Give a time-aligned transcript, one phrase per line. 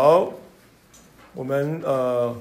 [0.00, 0.32] 好，
[1.34, 2.32] 我们呃，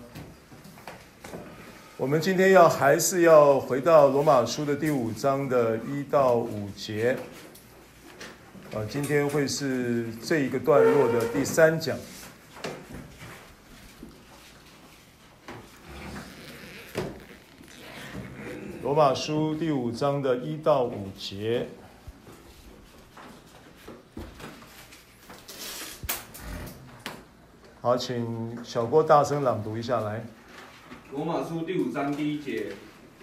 [1.98, 7.18] 我们今天要还是要回到罗马书的第五章的一到五节，
[8.76, 11.98] 啊，今天会是这一个段落的第三讲。
[18.84, 21.70] 罗马书第五章的一到五节。
[27.88, 30.26] 好，请小郭大声朗读一下来。
[31.14, 32.66] 罗马书第五章第一节，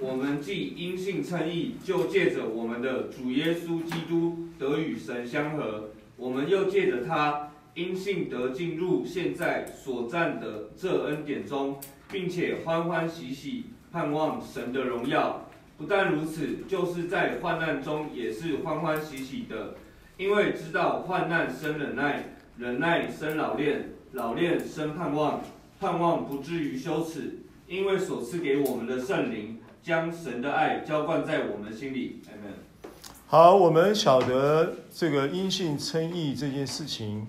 [0.01, 11.79] 我们既因信称义，就借着我们的主耶稣基督得与神相合；我们又借着他因信得进入现在所占的这恩典中，
[12.11, 15.47] 并且欢欢喜喜盼望神的荣耀。
[15.77, 19.75] 不但如此，就是在患难中也是欢欢喜喜的，
[20.17, 22.25] 因为知道患难生忍耐，
[22.57, 23.91] 忍耐生老练。
[24.15, 25.43] 老练生盼望，
[25.81, 32.23] 盼望不至于羞耻，因为所赐给我们的圣灵将神的爱浇灌在我们心里。
[32.29, 32.89] Amen。
[33.27, 37.27] 好，我们晓得这个因信称义这件事情，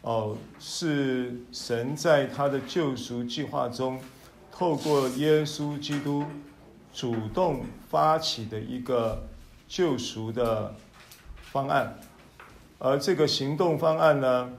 [0.00, 4.00] 哦，是神在他的救赎计划中，
[4.50, 6.24] 透过耶稣基督
[6.94, 9.26] 主动发起的一个
[9.68, 10.74] 救赎的
[11.52, 11.98] 方案，
[12.78, 14.50] 而这个行动方案呢，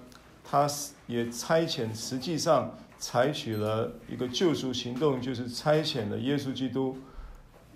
[0.50, 0.92] 他是。
[1.08, 6.98] 也差遣，实际上采取了一个救赎行动，就是差遣了耶稣基督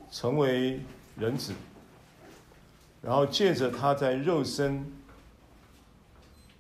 [0.10, 0.80] 成为
[1.16, 1.54] 人子，
[3.04, 4.84] 然后借着他在肉身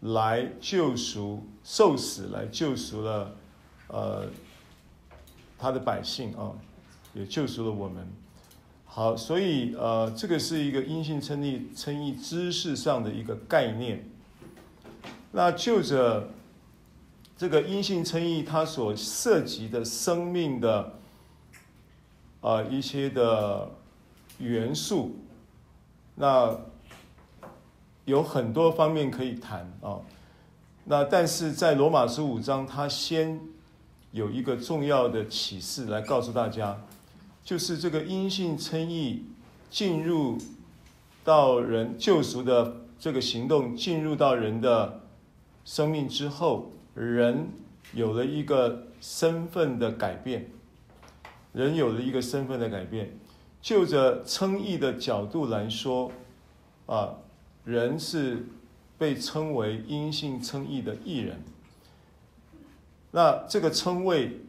[0.01, 3.35] 来救赎、受死来救赎了
[3.87, 4.27] 呃
[5.57, 6.53] 他的百姓啊，
[7.15, 8.07] 也救赎了我们。
[8.85, 14.07] 好，所以呃这个是一个因信称义、称义知识上的一个概念。
[15.31, 16.29] 那就着。
[17.37, 20.91] 这个阴性称义，它所涉及的生命的
[22.41, 23.71] 啊、一些的
[24.39, 25.15] 元素，
[26.15, 26.53] 那
[28.03, 30.01] 有很多方面可以谈啊、
[30.83, 33.39] 那但是在罗马书五章，它先
[34.11, 36.77] 有一个重要的启示来告诉大家，
[37.41, 39.23] 就是这个阴性称义
[39.69, 40.37] 进入
[41.23, 44.99] 到人救赎的这个行动进入到人的
[45.63, 46.71] 生命之后。
[46.95, 47.47] 人
[47.93, 50.49] 有了一个身份的改变，
[51.53, 53.17] 人有了一个身份的改变。
[53.61, 56.11] 就着称义的角度来说，
[56.87, 57.15] 啊，
[57.63, 58.47] 人是
[58.97, 61.41] 被称为阴性称义的义人。
[63.11, 64.41] 那这个称谓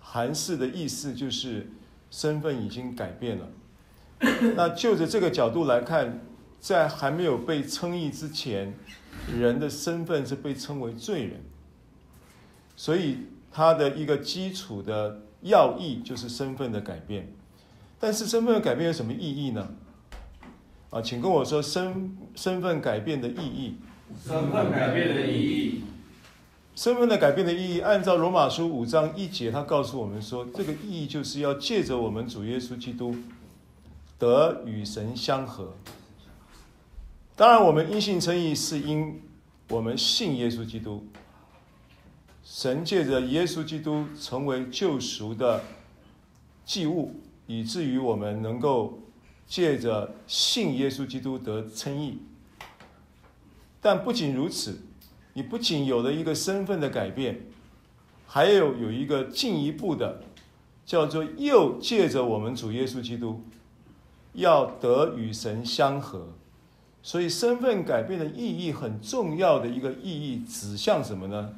[0.00, 1.70] 含释的意思就是
[2.10, 3.48] 身份已经改变了。
[4.56, 6.20] 那就着这个角度来看，
[6.58, 8.74] 在还没有被称义之前，
[9.34, 11.42] 人的身份是被称为罪人。
[12.76, 13.18] 所以，
[13.50, 17.32] 他的一个基础的要义就是身份的改变。
[17.98, 19.68] 但是，身份的改变有什么意义呢？
[20.90, 23.76] 啊，请跟我说身身份改变的意义。
[24.24, 25.84] 身份改变的意义。
[26.74, 33.16] 身份的改变的意义，按照罗马书五章一节，他告诉我们说，这个意义就是要借着我们主耶稣基督
[34.18, 35.74] 得与神相和。
[37.36, 39.20] 当然，我们因信称义是因
[39.68, 41.06] 我们信耶稣基督。
[42.42, 45.62] 神借着耶稣基督成为救赎的
[46.64, 49.00] 祭物，以至于我们能够
[49.46, 52.22] 借着信耶稣基督得称义。
[53.82, 54.80] 但不仅如此，
[55.34, 57.42] 你不仅有了一个身份的改变，
[58.26, 60.22] 还有有一个进一步的，
[60.86, 63.42] 叫做又借着我们主耶稣基督
[64.32, 66.28] 要得与神相合。
[67.06, 71.54] 所以身份改变的意义很重要的一个意义指向什么呢？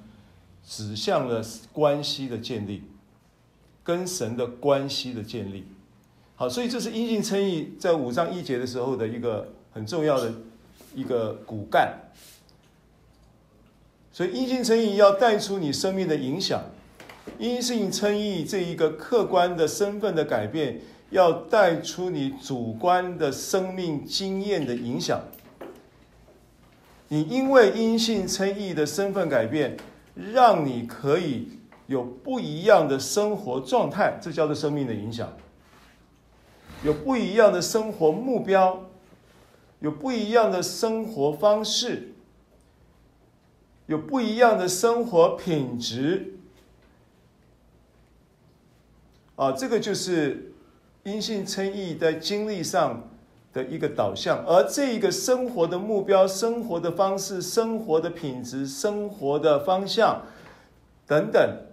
[0.62, 1.42] 指向了
[1.72, 2.82] 关系的建立，
[3.82, 5.64] 跟神的关系的建立。
[6.36, 10.30] 好，所以这是阴性称义在五章一节的时候的一个很重要的
[10.94, 11.94] 一个骨干。
[14.12, 16.62] 所以阴性称义要带出你生命的影响，
[17.38, 25.22] 阴性称义这一个客观的身份的改变，要带出你主观的生命经验的影响。
[27.08, 29.76] 你因为因信称义的身份改变。
[30.32, 31.46] 让你可以
[31.86, 35.32] 有不一样的生活状态，这叫做生命的影响。
[36.82, 38.90] 有不一样的生活目标，
[39.78, 42.14] 有不一样的生活方式，
[43.86, 46.34] 有不一样的生活品质。
[49.36, 50.52] 啊，这个就是
[51.04, 53.07] 因信称义在经历上
[53.58, 60.22] 的一个导向，而这一个生活的目标、生活的方式、生活的品质、生活的方向，
[61.08, 61.66] 等等，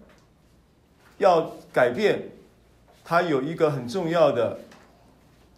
[1.20, 2.30] 要改变，
[3.04, 4.58] 它有一个很重要的，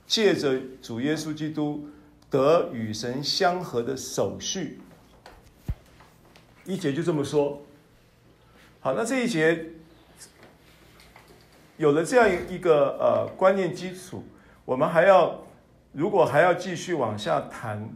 [0.06, 1.88] 借着主耶稣基督
[2.29, 4.81] 得与神相合的手续。
[6.65, 7.62] 一节就这么说。
[8.81, 9.68] 好，那这一节
[11.77, 14.25] 有了这样一个呃观念基础，
[14.65, 15.47] 我们还要
[15.98, 17.90] 如果还要继续往下谈，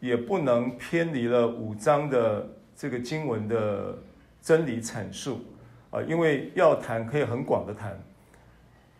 [0.00, 3.98] 也不能偏离了五章的这个经文的
[4.40, 5.42] 真理阐述
[5.90, 8.02] 啊，因为要谈可以很广的谈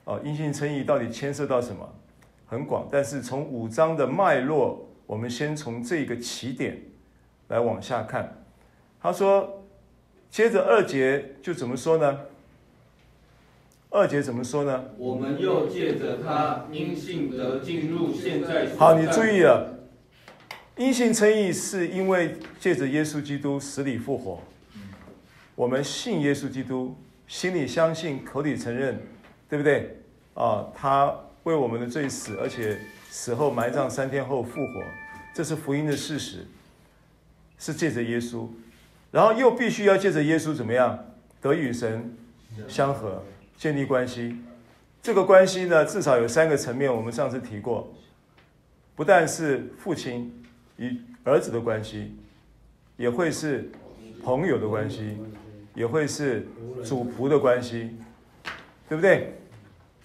[0.05, 1.91] 啊，因信称义到底牵涉到什么
[2.47, 6.79] 很广，但是从五章的脉络，我们先从这个起点。
[7.49, 8.45] 来往下看，
[9.01, 9.63] 他说，
[10.31, 12.21] 接着二节就怎么说呢？
[13.93, 14.85] 二节怎么说呢？
[14.97, 18.67] 我们又借着他因信得进入现在。
[18.79, 19.79] 好，你注意了，
[20.77, 24.41] 因信称义是因为借着耶稣基督死里复活，
[25.55, 26.97] 我们信耶稣基督，
[27.27, 28.99] 心里相信，口里承认，
[29.49, 29.99] 对不对？
[30.35, 32.79] 啊，他为我们的罪死，而且
[33.11, 34.83] 死后埋葬，三天后复活，
[35.35, 36.47] 这是福音的事实。
[37.59, 38.49] 是借着耶稣，
[39.13, 40.99] 然后又必须要借着耶稣怎么样
[41.41, 42.17] 得与神
[42.67, 43.23] 相合，
[43.63, 44.37] 建立关系。
[45.01, 46.93] 这个关系呢，至少有三个层面。
[46.93, 47.95] 我们上次提过，
[48.97, 50.43] 不但是父亲
[50.79, 52.13] 与儿子的关系，
[52.97, 53.71] 也会是
[54.25, 55.17] 朋友的关系，
[55.77, 56.45] 也会是
[56.85, 57.97] 主仆的关系，
[58.89, 59.33] 对不对？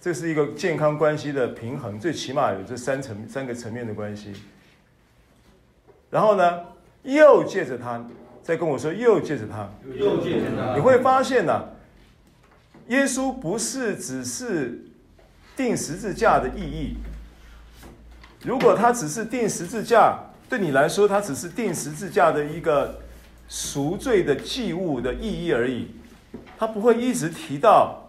[0.00, 4.32] 这是一个健康关系的平衡，最起码有这三层三个层面的关系。
[6.10, 6.60] 然后呢？
[7.02, 8.04] 又借着他，
[8.40, 11.64] 再跟我说，又借着他，又借着他，你会发现呢、啊，
[12.88, 14.84] 耶稣不是只是
[15.56, 16.96] 钉十字架的意义。
[18.42, 20.18] 如果他只是钉十字架，
[20.48, 23.00] 对你来说，他只是钉十字架的一个
[23.48, 25.88] 赎罪的祭物的意义而已，
[26.56, 28.08] 他不会一直提到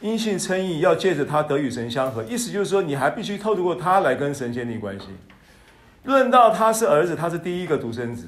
[0.00, 2.24] 因信称义要借着他得与神相合。
[2.24, 5.06] 意思就是说，你还必须透过他来跟神建立关系。
[6.04, 8.26] 论到他是儿子，他是第一个独生子，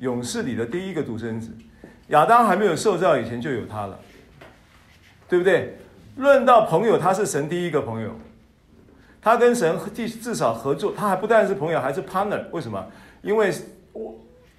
[0.00, 1.50] 勇士里的第一个独生子。
[2.08, 3.98] 亚当还没有受造以前就有他了，
[5.32, 5.78] 对不对？
[6.16, 8.14] 论到朋友，他是神第一个朋友，
[9.22, 12.44] 他跟神至至少合作，他还不但是朋友，还是 partner。
[12.50, 12.86] 为什么？
[13.22, 13.50] 因为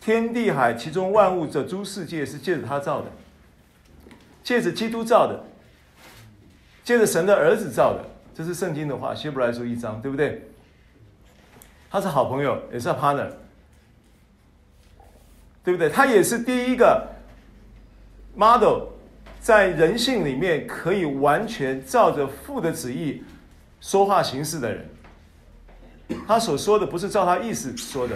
[0.01, 3.07] 天地海其中万物这诸世界是借着他造的，
[4.43, 5.43] 借着基督造的，
[6.83, 8.03] 借着神的儿子造的，
[8.33, 10.41] 这是圣经的话，希伯来书一章，对不对？
[11.91, 13.29] 他是好朋友，也是 partner，
[15.63, 15.87] 对不对？
[15.87, 17.09] 他也是第一个
[18.35, 18.87] model，
[19.43, 23.21] 在人性里面可以完全照着父的旨意
[23.81, 24.89] 说话行事的人。
[26.25, 28.15] 他所说的不是照他意思说的，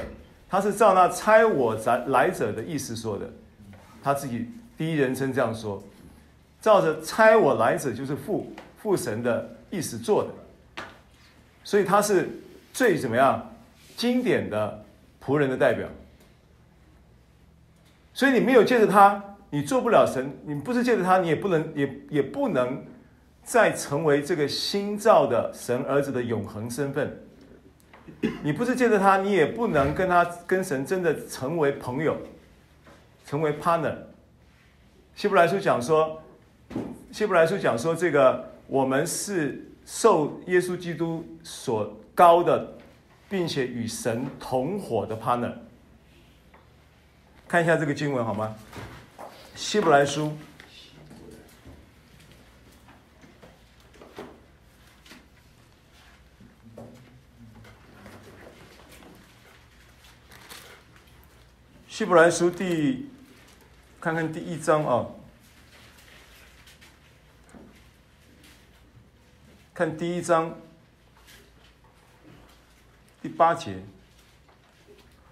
[0.50, 1.76] 他是照那差我
[2.08, 3.30] 来者的意思说的。
[4.02, 5.84] 他自己第一人称这样说，
[6.62, 10.84] 照着差我来者就是父父神的意思做的。
[11.62, 12.30] 所以他是
[12.72, 13.54] 最怎么样？
[13.98, 14.86] 经典的
[15.22, 15.90] 仆人的代表，
[18.14, 20.38] 所以你没有借着他，你做不了神。
[20.46, 22.86] 你不是借着他，你也不能，也也不能
[23.44, 27.22] 再成为这个新造的神儿子的永恒身份。
[28.42, 32.18] 你不是借着他，你也不能跟他跟神真的成为朋友，
[33.26, 33.96] 成为 partner。
[35.16, 36.22] 希伯来书讲说，
[37.12, 42.74] 希伯来书讲说，这个我们是受耶稣基督所高的。
[43.30, 45.52] 并且与神同伙的 partner，
[47.46, 48.56] 看一下这个经文好吗？
[49.58, 50.38] 希伯来书，
[61.90, 63.10] 希伯来书第，
[64.00, 65.08] 看看第一章啊，
[69.74, 70.56] 看第一章。
[73.24, 73.84] 第八节，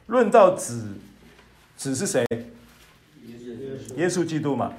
[0.08, 0.98] 论到子，
[1.78, 2.26] 子是谁？
[3.96, 4.74] 耶稣基督嘛。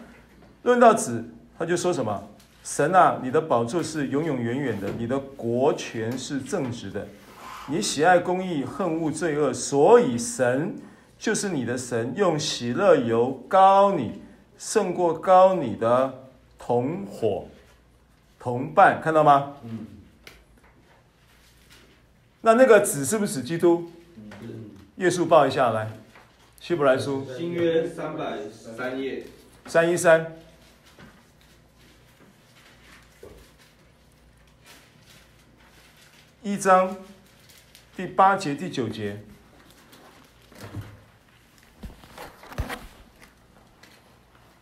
[0.62, 1.24] 论到子，
[1.58, 2.28] 他就说什么？
[2.64, 7.06] 神啊，你的宝座是永永远远的，你的国权是正直的，
[7.68, 10.74] 你喜爱公义，恨恶罪恶，所以神
[11.16, 14.20] 就是你的神，用喜乐油膏你，
[14.58, 16.12] 胜过膏你的
[16.58, 17.46] 同伙
[18.40, 19.52] 同伴，看到吗？
[19.62, 19.86] 嗯。
[22.40, 23.90] 那那个子是不是指基督？
[24.96, 25.90] 耶稣报一下来，
[26.60, 29.24] 希伯来书新约三百三页
[29.66, 30.36] 三一三
[36.42, 36.96] 一章
[37.96, 39.22] 第八节第九节。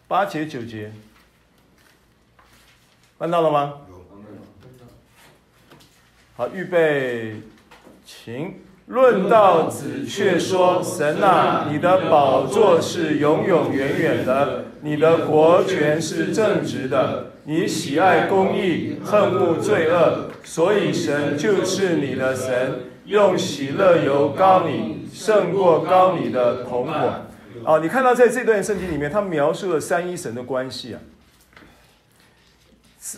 [0.07, 0.93] 八节九节，
[3.19, 3.81] 看到了吗？
[6.37, 7.41] 好，预备，
[8.05, 8.63] 请。
[8.87, 27.23] 论到子，却说：神啊，你的宝座是永永远远的，你的国权是正直的，你喜爱公义，恨恶罪恶，所以神就是你的神，用喜乐油膏你，胜过膏你的同伙。
[27.65, 31.01] 哦，你看到在这段圣经里面，他描述了三一神的关系啊。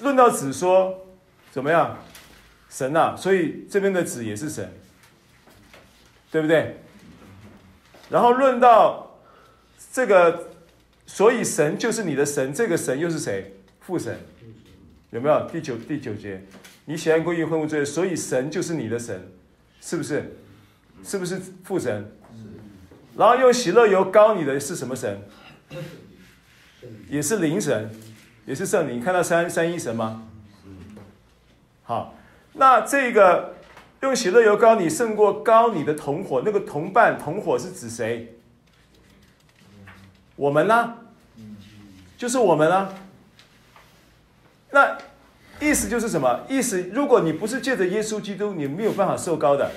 [0.03, 1.07] 论到子说
[1.51, 1.99] 怎么样？
[2.71, 4.73] 神啊，所以这边的子也是神。
[6.31, 6.77] 对不对？
[8.09, 9.19] 然后论到
[9.93, 10.51] 这个，
[11.07, 13.53] 所以神就是你的神，这个神又是谁？
[13.81, 14.17] 父神，
[15.11, 15.49] 有没有？
[15.51, 16.45] 第九第九节，
[16.85, 19.29] 你喜爱公义，恨恶罪，所以神就是你的神，
[19.81, 20.37] 是不是？
[21.03, 22.13] 是不是父神？
[23.17, 25.21] 然后用喜乐油膏你的是什么神？
[27.09, 27.91] 也是灵神，
[28.45, 29.01] 也是圣灵。
[29.01, 30.29] 看到三三一神吗？
[31.83, 32.15] 好，
[32.53, 33.56] 那这个。
[34.07, 36.43] 用喜乐油膏你，胜过高你的同伙。
[36.45, 38.37] 那个同伴、同伙是指谁？
[40.37, 40.95] 我们呢？
[42.17, 42.95] 就是我们啊。
[44.71, 44.97] 那
[45.61, 46.47] 意思就是什么？
[46.49, 49.73] 意思，如果你不是借着耶稣基督，你没有办法受膏的。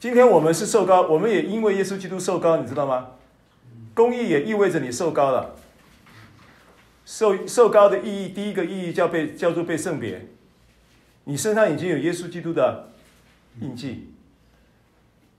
[0.00, 3.08] 今天我们是受膏，我们也因为耶稣基督受膏，你知道吗？
[3.92, 5.54] 公义也意味着你受膏了。
[7.04, 10.28] 受受膏的意义，第一个意义叫被叫做被圣别。
[11.28, 12.88] 你身上已经有耶稣基督的
[13.60, 14.10] 印记，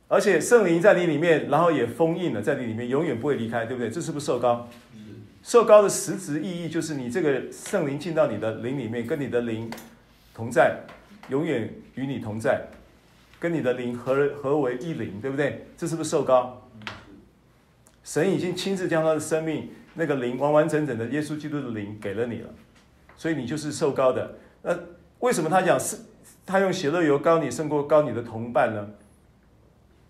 [0.10, 3.90] 而且圣灵在你里面，然后也封印了在你里面，永远不会离开，对不对？
[3.90, 4.68] 这是不是受膏？
[5.42, 9.72] 受膏的实质意义就是你这个圣灵进到你的灵里面，跟你的灵
[10.34, 10.82] 同在，
[11.30, 12.68] 永远与你同在，
[13.40, 15.68] 跟你的灵合合为一灵，对不对？
[15.78, 16.68] 这是不是受膏？
[18.04, 22.50] 神已经亲自将他的生命那个灵完完整整的耶稣基督的灵给了你了，
[23.16, 24.36] 所以你就是受膏的。
[24.62, 24.78] 那。
[25.20, 25.98] 为什么他讲是，
[26.46, 28.88] 他用喜乐油膏你胜过膏你的同伴呢？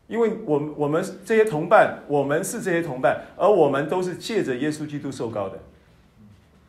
[0.08, 5.60] 因为我们我们这些同伴，我们是这些同伴，而我们都是借着耶稣基督受膏的。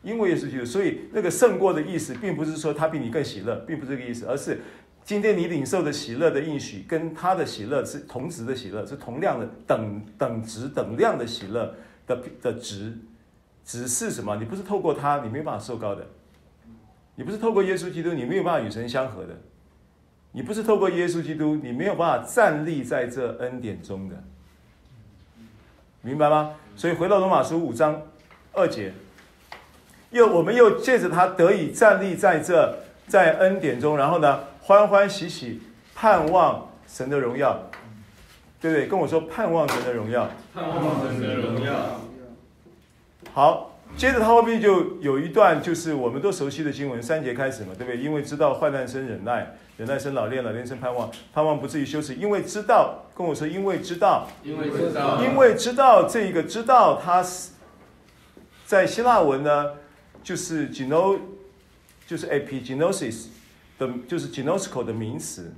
[0.01, 4.59] 因为耶稣基督，所以那个胜过的意思，并不是说他比你更喜乐，并不是这个意思，而是
[5.03, 11.75] 今天你领受的喜乐的应许，跟他的喜乐是同值的喜乐，是同量的等等值等量的喜乐
[12.07, 12.97] 的的值，
[13.65, 14.35] 只是什么？
[14.37, 16.05] 你不是透过他，你没办法受膏的。
[17.19, 19.33] 你不是透过耶稣基督，你没有办法与神相合的；
[20.31, 24.15] 你不是透过耶稣基督，你没有办法站立在这恩典中的，
[26.01, 26.55] 明白吗？
[26.77, 28.03] 所以回到罗马书五章
[28.53, 28.93] 二节，
[30.11, 35.61] 又我们又借着他得以站立在这在恩典中，然后呢，欢欢喜喜
[35.93, 37.65] 盼望神的荣耀，
[38.61, 38.87] 对不对？
[38.87, 41.99] 跟我说盼望神的荣耀，盼望神的荣耀。
[43.33, 43.68] 好。
[43.97, 48.01] 接着他后面就有一段，就是我们都熟悉的经文，三节开始嘛，对不对？
[48.01, 52.15] 因为知道患难生忍耐，忍耐生老练，老练生盼望，盼望不至于羞耻。
[52.15, 57.51] 因为知道，跟我说，因为知道，因为知道，因为知道这个知道，它是
[58.65, 59.73] 在希腊文呢，
[60.23, 61.19] 就是 geno，
[62.07, 63.25] 就是 epigenosis
[63.77, 65.53] 的，就是 genosko 的名词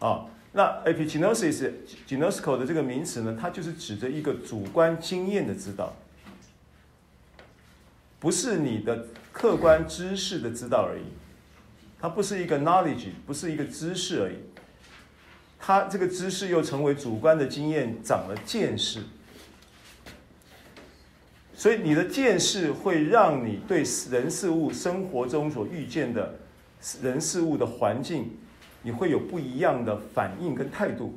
[0.00, 0.26] 啊。
[0.52, 5.94] 那 epigenosis，gnosko 的这个名词呢，它就是指着一个主观经验的知道。
[8.24, 11.02] 不是你的客观知识的知道而已，
[12.00, 14.36] 它不是一个 knowledge，不是一个知识而已，
[15.58, 19.02] 它这个知识又成为主观的经验，长了见识，
[21.52, 26.36] 所以你的见识会让你对人事物生活中所遇见的
[27.02, 28.30] 人事物的环境，
[28.80, 31.14] 你会有不一样的反应跟态度。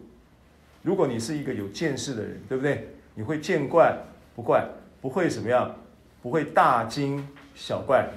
[0.81, 2.89] 如果你是一个有见识的人，对不对？
[3.15, 3.97] 你会见怪
[4.35, 4.67] 不怪，
[4.99, 5.73] 不会怎么样。
[6.21, 8.07] 不会大惊小怪，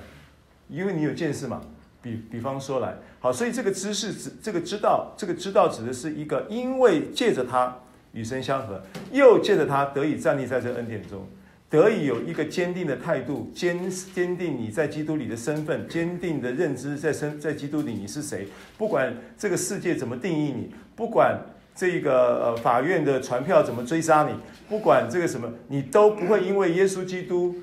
[0.68, 1.60] 因为你有见识嘛。
[2.02, 7.76] 比比方说来，好，所以这个知识指这个知道，这个知道指的是一个，因为借着他
[8.12, 8.80] 与神相合，
[9.12, 11.28] 又借着他得以站立在这恩典中，
[11.68, 18.48] 得以有一个坚定的态度，坚坚定你在基督里的身份，坚定的认知在身在基督里你是谁。
[18.78, 21.38] 不管这个世界怎么定义你，不管
[21.74, 24.32] 这个呃法院的传票怎么追杀你，
[24.70, 27.56] 不管这个什么，你都不会因为耶稣基督。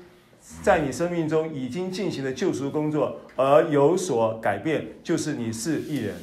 [0.62, 6.14] 在你生命中已经进行了救赎工作而有所改变，就是你是义人，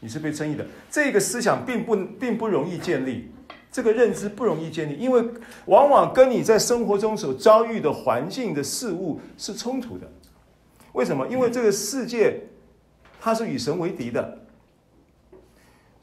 [0.00, 0.66] 你是被称义的。
[0.90, 3.30] 这个思想并不并不容易建立，
[3.70, 5.24] 这个认知不容易建立，因为
[5.66, 10.10] 往往跟你在生活中所遭遇的环境的事物是冲突的。
[10.92, 11.26] 为什么？
[11.28, 12.40] 因为这个世界
[13.20, 14.40] 它是与神为敌的，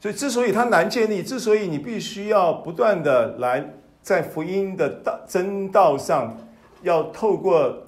[0.00, 6.38] 所以之所以它难建立，之所以你必须要不断的来在福音的道真道上。
[6.82, 7.84] 要透过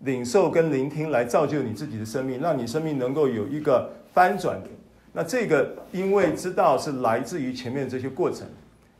[0.00, 4.60] 领受跟聆听来造就你自己的生命，让你生命能够有一个翻转。
[5.12, 8.46] 那这个因为知道是来自于前面这些过程，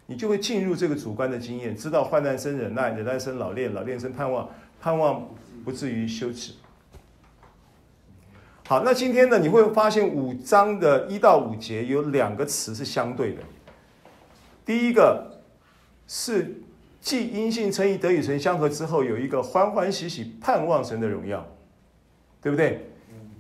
[0.07, 4.49] 你就会进入这个主观的经验，知道患难生忍耐，忍耐生老练，老练生盼望，
[4.81, 5.29] 盼望
[5.65, 6.53] 不至于羞耻。
[8.69, 13.43] 好，那今天呢，你会发现五章的一到五节有两个词是相对的。
[14.65, 15.41] 第一个
[16.07, 16.62] 是
[17.03, 21.47] 既因信称义得与神相合之后，有一个欢欢喜喜盼望神的荣耀，
[22.41, 22.89] 对不对？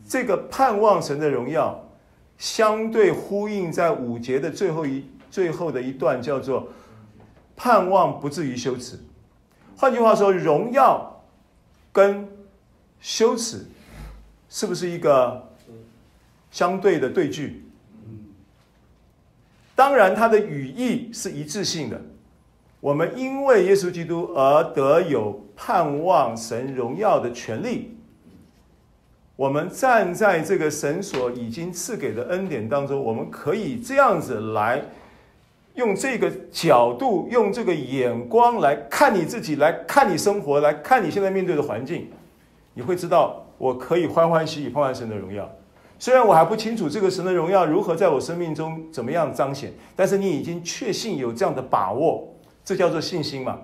[0.06, 1.88] 这个盼望神的荣耀，
[2.36, 6.68] 相对呼应在五节的最后一最后的一段，叫做
[7.56, 8.98] 盼望不至于羞耻。
[9.76, 11.24] 换句话说，荣耀
[11.90, 12.28] 跟
[13.00, 13.64] 羞耻。
[14.54, 15.50] 是不是一个
[16.50, 17.64] 相对的对句？
[19.74, 21.98] 当然，它的语义是一致性的。
[22.82, 27.96] 我们因为耶稣基督而得有盼望神荣耀的权利。
[29.36, 34.82] 我们站在这个神所已经赐给的恩典当中，我们可以这样子来
[35.76, 42.08] 用这个角度、用这个眼光来看你自己，来看你生活，来看你现在面对的环境，
[42.74, 43.46] 你会知道。
[43.58, 45.48] 我可以欢欢喜喜盼望神的荣耀，
[45.96, 52.31] 虽然我还不清楚这个神的荣耀如何在我生命中怎么样彰显，但是你已经确信有这样的把握，
[52.64, 53.58] 这叫做信心嘛，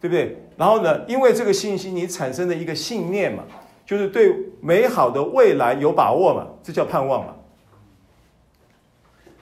[0.00, 0.36] 对不对？
[0.56, 3.44] 然后呢，因为这个信心，你产生的一个信念嘛，
[3.86, 7.34] 就是对美好的未来有把握嘛，这叫盼望嘛。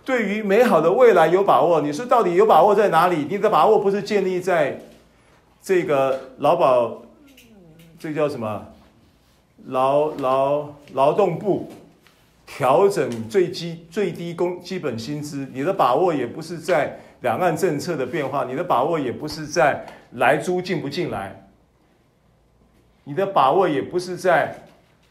[0.05, 3.27] 对于美好的未来有把握，你说到底有把握在哪里？
[3.29, 4.81] 你的把握不是建立在
[5.63, 7.03] 这个劳保，
[7.99, 8.67] 这叫什么？
[9.67, 11.71] 劳劳劳动部
[12.47, 21.49] 调整最基最低工基本薪资，你的把握也不是在两岸政策的变化，你的把握也不是在来租进不进来，
[23.05, 24.55] 你的把握也不是在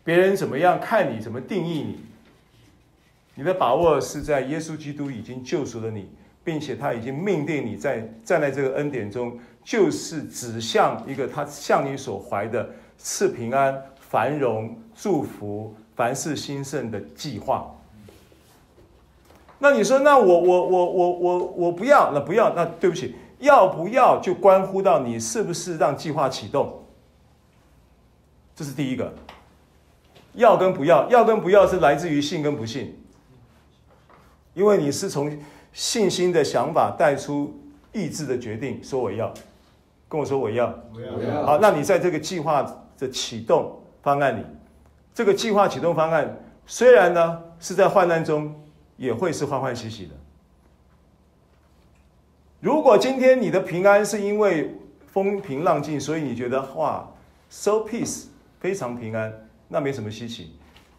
[0.03, 1.99] 别人怎么样看你，怎么定义你，
[3.35, 6.09] 你的把握是在耶稣基督已经救赎了你，
[6.43, 13.81] 并且他已经命定你在站在这个恩典中，就是指向一个他向你所怀的赐平安。
[14.09, 17.71] 繁荣、祝福、凡事兴盛的计划。
[19.59, 26.83] 那你说，那我我我我我我不要，那不要，那对不起，要不要就关乎到你是不是让计划启动。
[28.55, 29.13] 这是第一个。
[30.33, 32.97] 要跟不要，要跟不要是来自于信跟不信，
[34.53, 35.37] 因为你是从
[35.73, 37.59] 信心的想法带出
[37.91, 39.33] 意志的决定，说我要，
[40.07, 41.45] 跟我说我要，我要。
[41.45, 42.65] 好，那你在这个计划
[42.97, 43.75] 的启动。
[44.01, 44.45] 方案里，
[45.13, 48.55] 这个计划启动方案虽然呢是在患难中，
[48.99, 50.11] 也会是欢欢喜喜的。
[52.59, 54.75] 如果今天你的平安是因为
[55.07, 57.09] 风平浪静，所以你觉得哇
[57.49, 58.25] ，so peace
[58.59, 59.33] 非常平安，
[59.69, 60.51] 那没什么稀奇。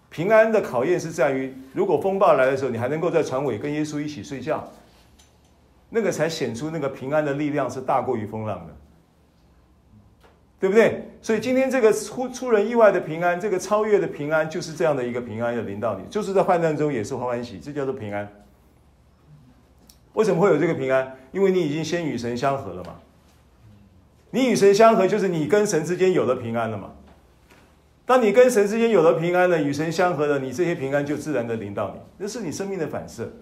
[0.08, 4.66] 平安的考验是在于，如果风暴来的时候，你还能够在船尾跟耶稣一起睡觉，
[5.90, 8.74] 那个才显出那个平安的力量是大过于风浪的。
[10.60, 11.08] 对不对？
[11.22, 18.30] 所以今天这个出出人意外的平安，这个超越的平安，就是这样的一个平安要临到你，就是在患难中也是欢欢喜，这叫做平安。
[20.12, 21.16] 为什么会有这个平安？
[21.32, 22.96] 因为你已经先与神相合了嘛。
[24.32, 26.90] 你与神相合，就是你跟神之间有了平安了嘛。
[28.04, 33.32] 当你跟神之间有了平安了，与神相合了，你这些平安就自然的临到你，那是你生命的反射。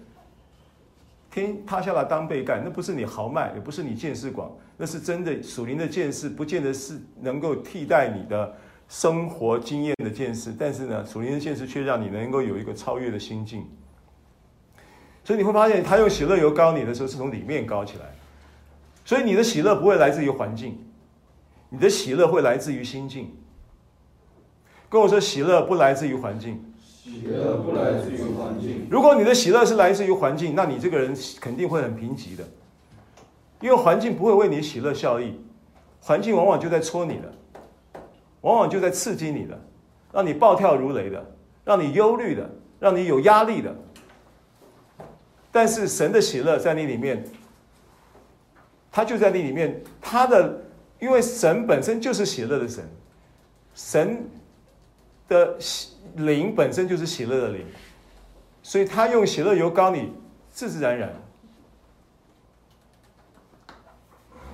[1.31, 8.55] 天塌下来当被盖，那不是你豪迈，也不是你见识广，那是真的属灵的见识，不见得是能够替代你的
[8.87, 10.51] 生活经验的见识。
[10.57, 13.67] 但是呢，属灵的见识却让你能够有一个超越的心境。
[15.23, 18.05] 所以你会发现，他用喜乐油膏你的时候，是从里面膏起来。
[19.05, 20.79] 所以你的喜乐不会来自于环境，
[21.69, 23.35] 你的喜乐会来自于心境。
[24.89, 26.68] 跟我说，喜乐不来自于环境。
[27.09, 28.87] 喜乐不来自于环境。
[28.87, 32.43] 如果你的喜乐是来自于环境，那你这个人肯定会很贫瘠的，
[33.61, 35.33] 因为环境不会为你喜乐效益，
[35.99, 37.33] 环境往往就在戳你的，
[38.41, 39.59] 往往就在刺激你的，
[40.13, 41.25] 让你暴跳如雷的，
[41.65, 42.47] 让你忧虑的，
[42.79, 43.75] 让你有压力的。
[45.51, 47.25] 但是神的喜乐在你里面，
[48.91, 50.61] 他就在你里面，他的，
[50.99, 52.87] 因为神本身就是喜乐的神，
[53.73, 54.29] 神
[55.29, 55.97] 的喜。
[56.15, 57.63] 灵本身就是喜乐的灵，
[58.63, 60.11] 所以他用喜乐油膏你，
[60.49, 61.13] 自自然然。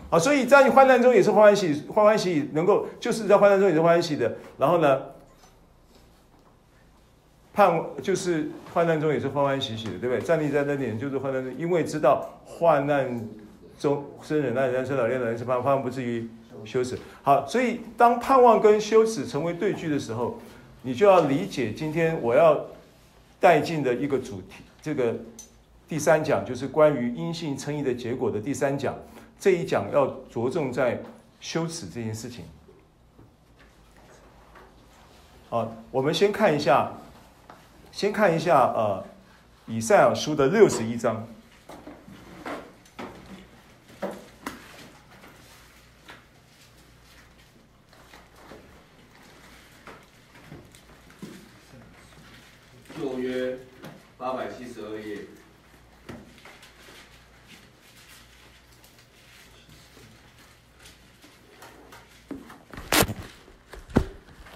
[0.09, 4.35] 好，所以在你患难中也是欢欢喜，欢欢喜喜，能够就是在患难中也是欢欢喜的。
[4.57, 5.01] 然后呢，
[7.53, 10.19] 盼就是患难中也是欢欢喜喜的，对不对？
[10.19, 13.27] 站立在那点就是患难中，因为知道患难
[13.79, 16.29] 中生忍耐，人生老练，的人，是盼望，盼不至于
[16.65, 16.99] 羞耻。
[17.23, 20.37] 好，所以当盼望跟羞耻成为对句的时候，
[20.85, 22.63] 你就要理解今天我要
[23.39, 24.63] 带进的一个主题。
[24.83, 25.15] 这个
[25.89, 28.95] 第三讲就是关于因信称义的结果的第三讲，
[29.39, 31.01] 这一讲要着重在
[31.41, 32.45] 羞耻这件事情。
[35.49, 36.91] 好，我们先看一下，
[37.91, 39.03] 先看一下呃，
[39.65, 41.27] 以赛亚书的六十一章。
[52.97, 53.57] 旧约
[54.17, 55.19] 八百七十二页。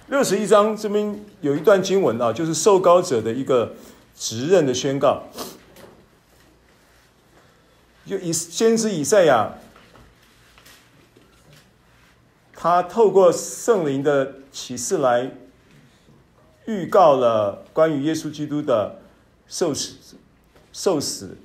[0.08, 3.76] 六十一章这边有一段经文啊，就是受膏者的一个
[4.16, 5.28] 职任的宣告。
[8.06, 9.54] 就以先知以赛亚，
[12.54, 15.30] 他透过圣灵的启示来
[16.70, 19.00] 预告了关于耶稣基督的
[19.48, 20.16] 受死、
[20.72, 21.36] 受死。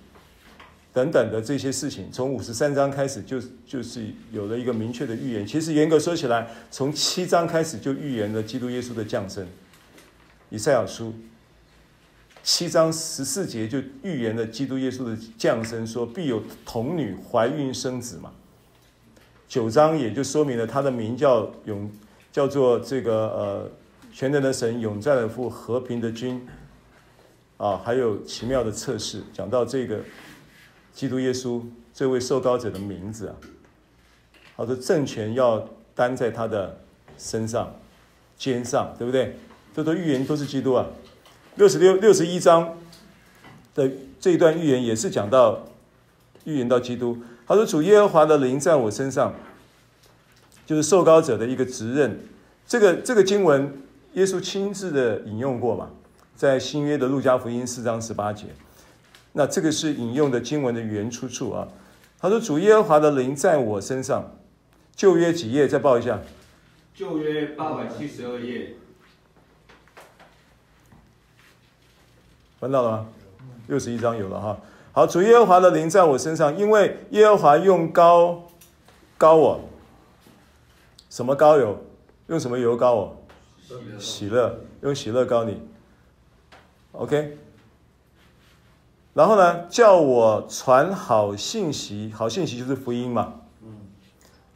[0.92, 5.44] 等等的这些事情，从五十三章开始就就是有了一个明确的预言。
[5.44, 9.44] 其实严格说起来，从七章开始就预言了基督耶稣的降生。
[10.50, 11.12] 以赛亚书
[12.44, 18.30] 七章十四节就预言了基督耶稣的降生，说必有童女怀孕生子嘛。
[19.48, 21.90] 九章也就说明了他的名叫永，
[22.30, 23.70] 叫做这个呃
[24.14, 26.46] 全能的神永在的父和平的君
[27.56, 29.98] 啊，还有奇妙的测试，讲到这个。
[30.92, 31.60] 基督耶稣
[31.92, 33.34] 这位受膏者的名字啊，
[34.56, 36.78] 他说政权要担在他的
[37.18, 37.74] 身上、
[38.38, 39.36] 肩上，对不对？
[39.74, 40.86] 这都预言都是基督啊。
[41.56, 42.78] 六十六、六十一章
[43.74, 45.64] 的这一段预言也是讲到
[46.44, 47.18] 预言到基督。
[47.44, 49.34] 他说：“主耶和华的灵在我身上，
[50.64, 52.20] 就是受膏者的一个职任。”
[52.68, 53.82] 这个这个经文，
[54.14, 55.90] 耶稣亲自的引用过嘛，
[56.36, 58.46] 在新约的路加福音四章十八节。
[59.32, 61.66] 那这个是引用的经文的原出处啊。
[62.20, 64.24] 他说：“主耶和华的灵在我身上。”
[64.94, 65.66] 旧约几页？
[65.66, 66.20] 再报一下。
[66.94, 68.74] 旧约八百七十二页。
[72.60, 73.06] 翻到了吗？
[73.66, 74.56] 六十一章有了哈。
[74.92, 78.44] 好，主耶和华的灵在我身上，因为耶和华用膏
[79.18, 79.60] 膏我。
[81.10, 81.84] 什么膏油？
[82.28, 83.23] 用什么油膏我？
[83.98, 85.60] 喜乐，用喜乐膏你。
[86.92, 87.38] OK。
[89.12, 93.34] 然后呢，叫我传好信息，好信息就是福音嘛。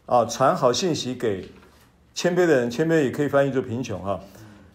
[0.07, 1.53] 啊，传好信息给
[2.15, 4.21] 谦卑的人，谦卑也可以翻译作贫穷哈。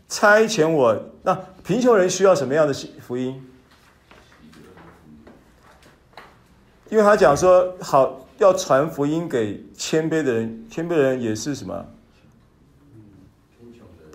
[0.07, 3.45] 差遣我，那贫穷人需要什么样的福音？
[6.89, 11.85] 因为他讲说，好要传福音给谦卑的人，谦卑的人也是什么？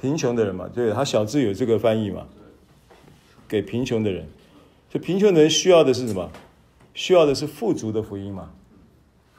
[0.00, 2.26] 贫穷的人嘛，对，他小字有这个翻译嘛，
[3.48, 4.28] 给贫穷的人。
[4.88, 6.30] 就贫穷的人需要的是什么？
[6.94, 8.50] 需要的是富足的福音嘛。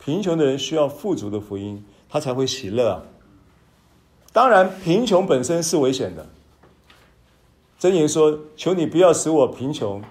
[0.03, 3.03] 贫穷的人需要富足的福音，他才会喜乐啊。
[4.31, 6.27] 当然，贫穷本身是危险的。
[7.79, 10.03] 箴言说：“求你不要使我贫穷，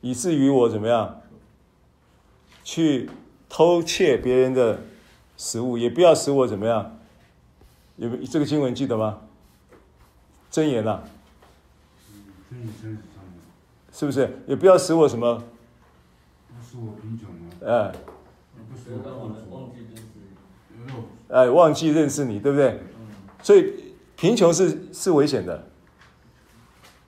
[0.00, 1.20] 以至于我怎么样，
[2.64, 3.08] 去
[3.48, 4.80] 偷窃别人的
[5.36, 6.98] 食物，也不要使我怎么样。”
[7.96, 9.20] 有这个经文记得吗？
[10.52, 11.02] 箴言啊。
[13.90, 14.30] 是不是？
[14.46, 15.42] 也不要使我什么？
[16.48, 17.28] 不使我贫穷
[17.68, 17.90] 啊！
[17.90, 17.92] 哎，
[18.70, 19.02] 不使我
[19.50, 20.02] 忘记认识
[20.86, 20.92] 你。
[21.28, 22.80] 哎，忘记认识你，对不对？
[23.42, 25.66] 所以贫穷是是危险的，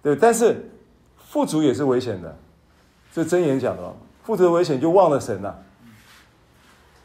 [0.03, 0.17] 对。
[0.17, 0.71] 但是
[1.17, 2.37] 富足也是危险的，
[3.13, 3.95] 这真言讲的哦。
[4.23, 5.63] 富足的危险就忘了神了。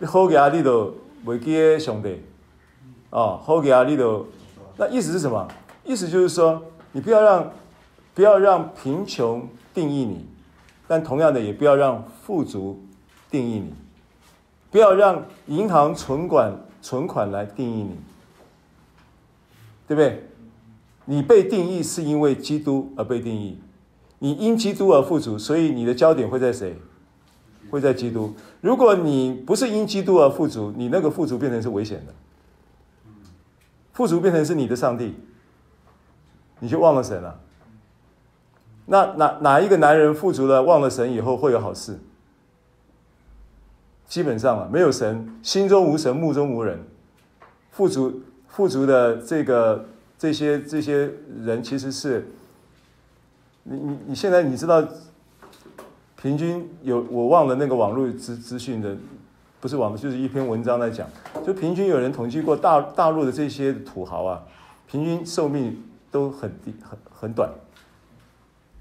[0.06, 2.22] 好给阿力都未记兄弟，
[3.10, 4.26] 哦，好给阿力都，
[4.78, 5.48] 那意思是什么？
[5.90, 7.52] 意思就是说，你不要让，
[8.14, 9.50] 不要让贫穷。
[9.72, 10.26] 定义你，
[10.88, 12.84] 但同样的也不要让富足
[13.30, 13.74] 定义你，
[14.72, 17.96] 不要让银行存款存款来定义你，
[19.88, 20.28] 对不对？
[21.06, 23.60] 你被定义是因为基督而被定义，
[24.18, 26.76] 你因基督而富足，所以你的焦点会在谁？
[27.70, 28.34] 会在基督。
[28.60, 32.14] 如果你不是因基督而富足，你那个富足变成是危险的，
[33.94, 35.14] 富足变成是你的上帝，
[36.60, 37.40] 你就忘了神了。
[38.86, 42.00] 那哪哪一个男人富足了，忘了神以后会有好事？
[44.08, 46.84] 基本上啊，没有神，心中无神，目中无人。
[47.70, 49.86] 富足富足的这个
[50.18, 51.12] 这些这些
[51.44, 52.28] 人，其实是
[53.64, 54.84] 你你你现在你知道，
[56.20, 58.98] 平均有我忘了那个网络资资讯的
[59.62, 61.08] 不是网络，就是一篇文章在讲，
[61.46, 64.44] 就平均有人统计过大大陆的这些土豪啊，
[64.88, 67.50] 平均寿命都很低，很很短，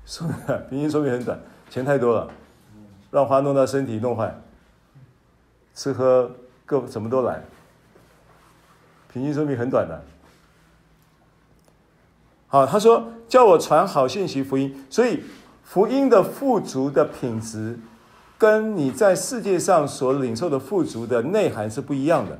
[0.05, 0.35] 寿命
[0.71, 1.39] 平均寿命很短，
[1.69, 2.31] 钱太多了，
[3.11, 4.35] 让花弄到身体弄坏，
[5.75, 6.31] 吃喝
[6.65, 7.43] 各什么都来，
[9.13, 10.03] 平均寿命很短的。
[12.47, 15.23] 好，他说叫我传好信息福音，所以
[15.63, 17.79] 福音的富足的品质，
[18.39, 22.39] 跟你在世界上所领受的富足的内涵是不一样的。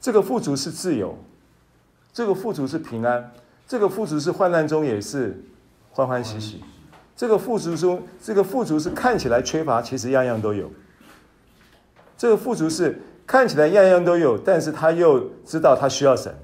[0.00, 1.18] 这个富足是自由，
[2.12, 3.32] 这个富足是平安，
[3.66, 5.42] 这个富足是患难中也是
[5.90, 6.62] 欢欢喜喜。
[7.16, 10.70] 这个富足中，这个富足是看起来缺乏，其实样样都有。
[12.16, 16.34] 这个富足是看起来样样都有，但是他又知道他需要神，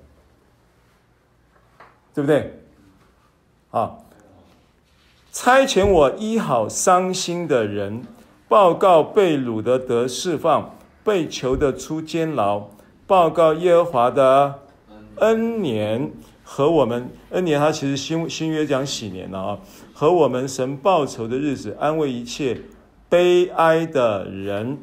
[2.14, 2.60] 对不对？
[3.70, 3.96] 啊！
[5.32, 8.04] 差遣我医好伤心的人，
[8.48, 12.68] 报告被掳的得释放，被囚的出监牢，
[13.06, 14.60] 报告耶和华的
[15.16, 16.10] 恩年
[16.52, 19.58] 和我们恩年，他其实新新约讲喜年了啊，
[19.94, 22.60] 和我们神报仇的日子，安慰一切
[23.08, 24.76] 悲哀的人，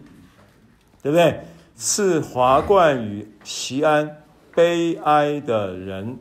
[1.04, 1.42] 对不对？
[1.76, 4.24] 赐华冠与锡安，
[4.56, 6.18] 悲哀的人。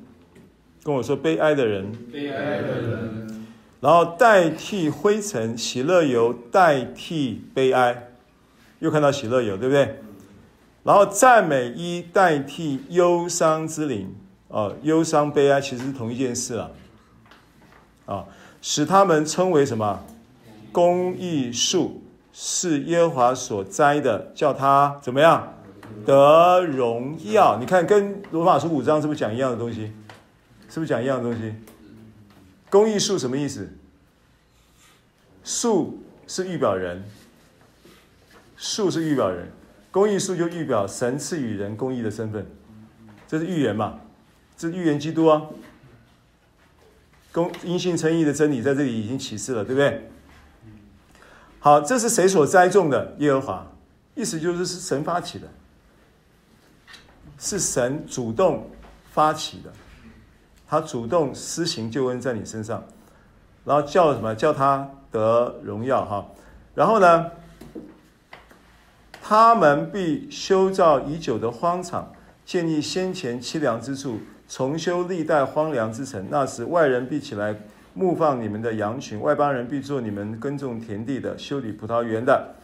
[0.82, 3.46] 跟我说悲哀的人，悲哀的人，
[3.80, 8.08] 然后代替灰尘，喜乐油代替悲哀，
[8.80, 10.00] 又看到喜乐油，对不对？
[10.82, 14.12] 然后赞美衣代替忧伤之灵，
[14.48, 16.70] 哦，忧伤悲哀其实是同一件事啊，
[18.06, 18.24] 啊，
[18.62, 20.04] 使他们称为什么？
[20.72, 25.54] 公义树是耶和华所栽的，叫他怎么样？
[26.04, 27.58] 得荣耀。
[27.58, 29.92] 你看，跟罗马书五章是不是讲一样的东西？
[30.68, 31.54] 是不是讲一样的东西？
[32.68, 33.72] 公义树什么意思？
[35.42, 37.04] 树是预表人，
[38.56, 39.50] 树是预表人，
[39.90, 42.46] 公义树就预表神赐予人公义的身份，
[43.26, 44.00] 这是预言嘛？
[44.56, 45.42] 这预言基督啊！
[47.32, 50.08] 公因信称义的真理在这里已经启示了，对不对？
[51.60, 53.14] 好，这是谁所栽种的？
[53.18, 53.66] 耶和华，
[54.14, 55.46] 意思就是是神发起的，
[57.38, 58.70] 是神主动
[59.12, 59.70] 发起的。
[60.66, 62.82] 他主动施行救恩在你身上，
[63.64, 64.34] 然后叫什么？
[64.34, 66.26] 叫他得荣耀哈。
[66.74, 67.30] 然后呢，
[69.20, 72.12] 他们必修造已久的荒场，
[72.44, 76.26] 建立先前凄凉之处，重修历代荒凉之城。
[76.30, 77.54] 那时外人必起来
[77.94, 82.54] 牧放你们的羊群，外邦人必做你们耕种田地的、修理葡萄园的。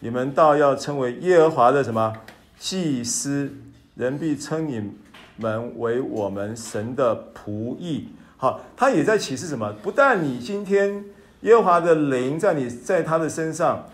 [0.00, 2.12] 你们倒要称为耶和华的什么
[2.58, 3.50] 祭司？
[3.94, 4.92] 人必称你。
[5.36, 9.72] 们为我们神的仆役，好，他也在启示什么？
[9.82, 11.02] 不但你今天
[11.40, 13.86] 耶和华的灵在你在他的身上，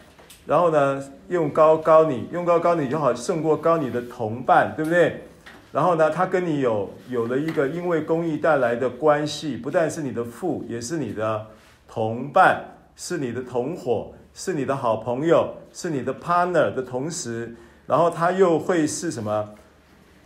[0.46, 5.27] 然后呢，用膏膏你，用膏膏你就好胜过膏你的同伴，对不对？
[5.70, 11.46] 然后呢，他跟你有有了一个因为公益带来的关系，不但是你的父，也是你的
[11.86, 12.64] 同伴，
[12.96, 17.54] 是你的同伙，是你的好朋友，是你的 partner 的同时，
[17.86, 19.54] 然后他又会是什么？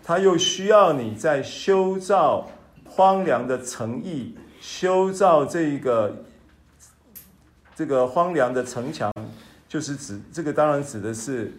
[0.05, 2.49] 他又需要你在修造
[2.85, 6.25] 荒凉的城邑，修造这个
[7.75, 9.13] 这个荒凉的城墙，
[9.69, 11.53] 就是指这个当然指的是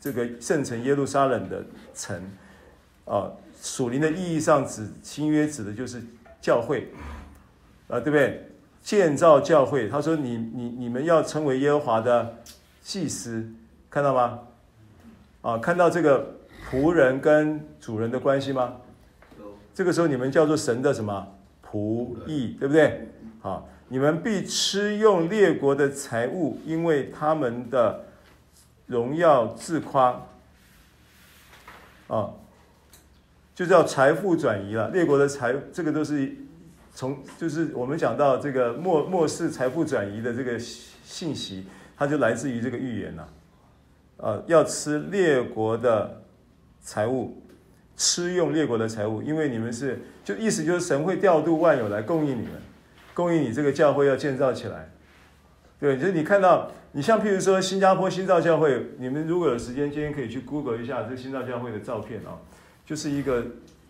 [0.00, 2.20] 这个圣城耶路撒冷的城
[3.08, 3.32] 啊。
[3.60, 6.02] 属灵的意义上指新约指的就是
[6.40, 6.92] 教会
[7.88, 8.48] 啊，对不对？
[8.82, 12.36] 建造教会，他说你你你们要成为耶和华的
[12.82, 13.50] 祭司，
[13.90, 14.40] 看到吗？
[15.42, 16.34] 啊，看到这个。
[16.70, 18.74] 仆人跟主人的关系吗？
[19.72, 21.26] 这个时候你们叫做神的什么
[21.64, 23.08] 仆役，对不对？
[23.40, 28.04] 啊，你们必吃用列国的财物，因为他们的
[28.86, 30.26] 荣耀自夸。
[32.08, 32.32] 啊，
[33.58, 34.88] 就叫财富转移了。
[34.90, 36.32] 列国的财，这个都是
[36.94, 41.66] 从就是我们讲到这个末末世财富转移的这个信息，
[41.96, 43.28] 它就来自于这个预言了。
[44.18, 46.22] 啊，要吃列国的。
[46.80, 47.42] 财物，
[47.96, 52.52] 吃用列国的财物，因为你们是，就意思就是神会调度万有来供应你们，
[53.12, 54.88] 供应你这个教会要建造起来。
[55.78, 62.38] 对，就是你看到，你像譬如说新加坡新造教会，你们如果有时间，今天可以去 Google 一下这新造教会的照片啊，
[62.88, 63.46] 就是一个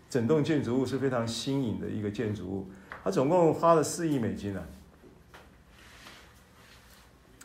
[0.09, 2.69] 整栋建筑物是非常新颖的一个建筑物，
[3.01, 4.67] 它总共花了四亿美金呢、啊，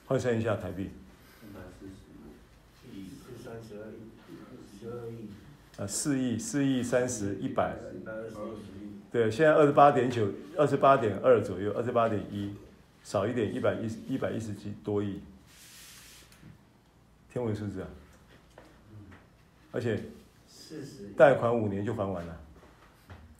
[0.06, 0.90] 换算一下台币。
[5.76, 7.76] 啊，四亿、四亿三十一百，
[9.12, 12.52] 对，现在二十八点九，二十八点二左右，二十八点一，
[13.04, 15.20] 少一点，一百一十一百一十几多亿，
[17.32, 17.88] 天文数字啊，
[19.70, 20.00] 而且
[21.16, 22.40] 贷款五年就还完了，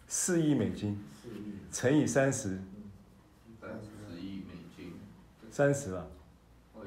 [0.07, 1.03] 四亿美金。
[1.23, 2.61] 四亿，乘以三十，
[3.61, 4.93] 三十亿美金，
[5.51, 6.07] 三十了，
[6.75, 6.83] 哦，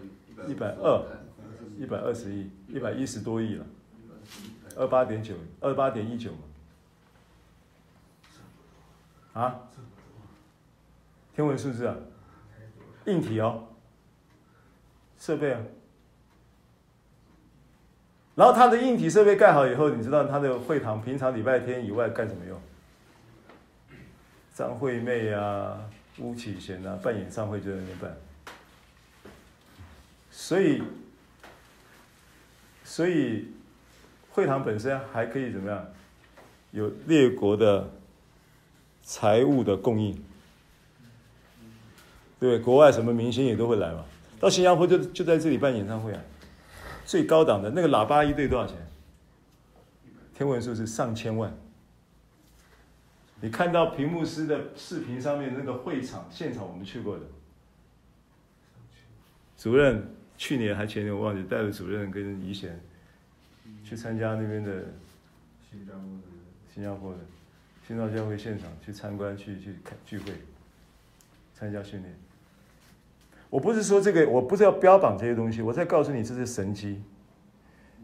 [0.48, 1.04] 一百二，
[1.78, 3.66] 一百二十亿，一百一十多亿了，
[4.76, 6.40] 二八点九，二八点一九嘛，
[9.42, 9.70] 啊，
[11.34, 11.96] 天文数字啊，
[13.06, 13.68] 硬体哦，
[15.18, 15.62] 设备啊。
[18.38, 22.62] 然后他的硬体设备盖好以后，你知道他的会堂平常礼拜天以外干什么用？
[24.54, 25.82] 张惠妹啊、
[26.20, 28.16] 巫启贤啊，办演唱会就在那边办。
[30.30, 30.84] 所以，
[32.84, 33.48] 所以
[34.30, 35.84] 会堂本身还可以怎么样？
[36.70, 37.90] 有列国的
[39.02, 40.16] 财务的供应，
[42.40, 44.06] 对，国外什么明星也都会来嘛。
[44.40, 46.22] 到新加坡就就在这里办演唱会啊。
[47.08, 48.76] 最高档的那个喇叭一对多少钱？
[50.36, 51.58] 天文数是上千万。
[53.40, 57.24] 你看到屏幕师的视频上面那个会场现场，我们去过的。
[59.58, 62.78] 主任去年还前年我忘记带着主任跟怡贤
[63.86, 64.84] 去参加那边的
[65.72, 66.28] 新加坡的
[66.76, 67.20] 新加坡的
[67.88, 70.34] 新道教会现场去参观去去看聚会，
[71.56, 72.14] 参加训练。
[73.50, 77.02] 我不是说这个，我不是要标榜这些东西，我在告诉你这是神迹。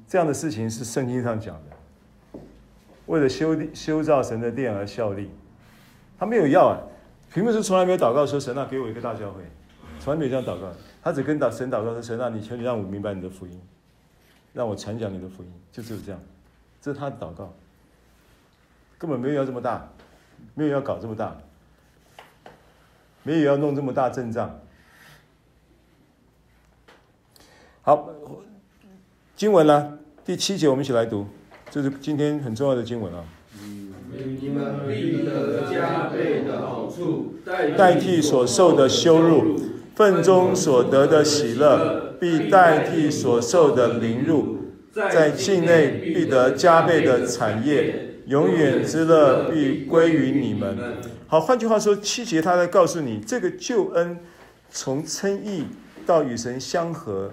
[0.08, 2.40] 这样的事情是圣经上讲的，
[3.06, 5.32] 为了修修造神的殿而效力。
[6.20, 6.80] 他没有要啊，
[7.34, 9.42] 屏幕师从来没有祷告说神啊给我一个大教会，
[10.00, 10.72] 从来没有这样祷告。
[11.02, 13.60] 他只跟神祷告说神啊，你求你让我明白你的福音，
[14.54, 16.22] 让我传讲你的福音，就只有这样。
[16.80, 17.52] 这是他的祷告，
[18.98, 19.90] 根本没有要这么大，
[20.54, 21.36] 没有要搞这么大，
[23.24, 24.60] 没有要弄这么大阵仗。
[27.86, 28.08] 好，
[29.36, 30.00] 经文呢？
[30.24, 31.28] 第七节，我们一起来读，
[31.70, 33.26] 这是今天很重要的经文啊。
[33.62, 37.34] 你们必得加倍的好处，
[37.78, 39.60] 代替所受的羞辱，
[39.96, 44.60] 份中所得的喜乐，必代替所受的凌辱，
[44.94, 50.78] 在境内必得加倍的产业，永远之乐必归于你们。
[51.28, 54.20] 好，换句话说，七节他在告诉你，这个救恩
[54.70, 55.66] 从称义
[56.06, 57.30] 到与神相合。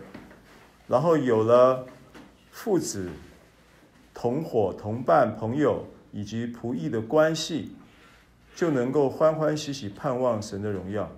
[0.90, 1.86] 然后有了
[2.50, 3.08] 父子、
[4.12, 7.70] 同伙、同伴、朋友以及仆役的关系，
[8.56, 11.08] 就能够欢欢喜喜盼望神的荣耀。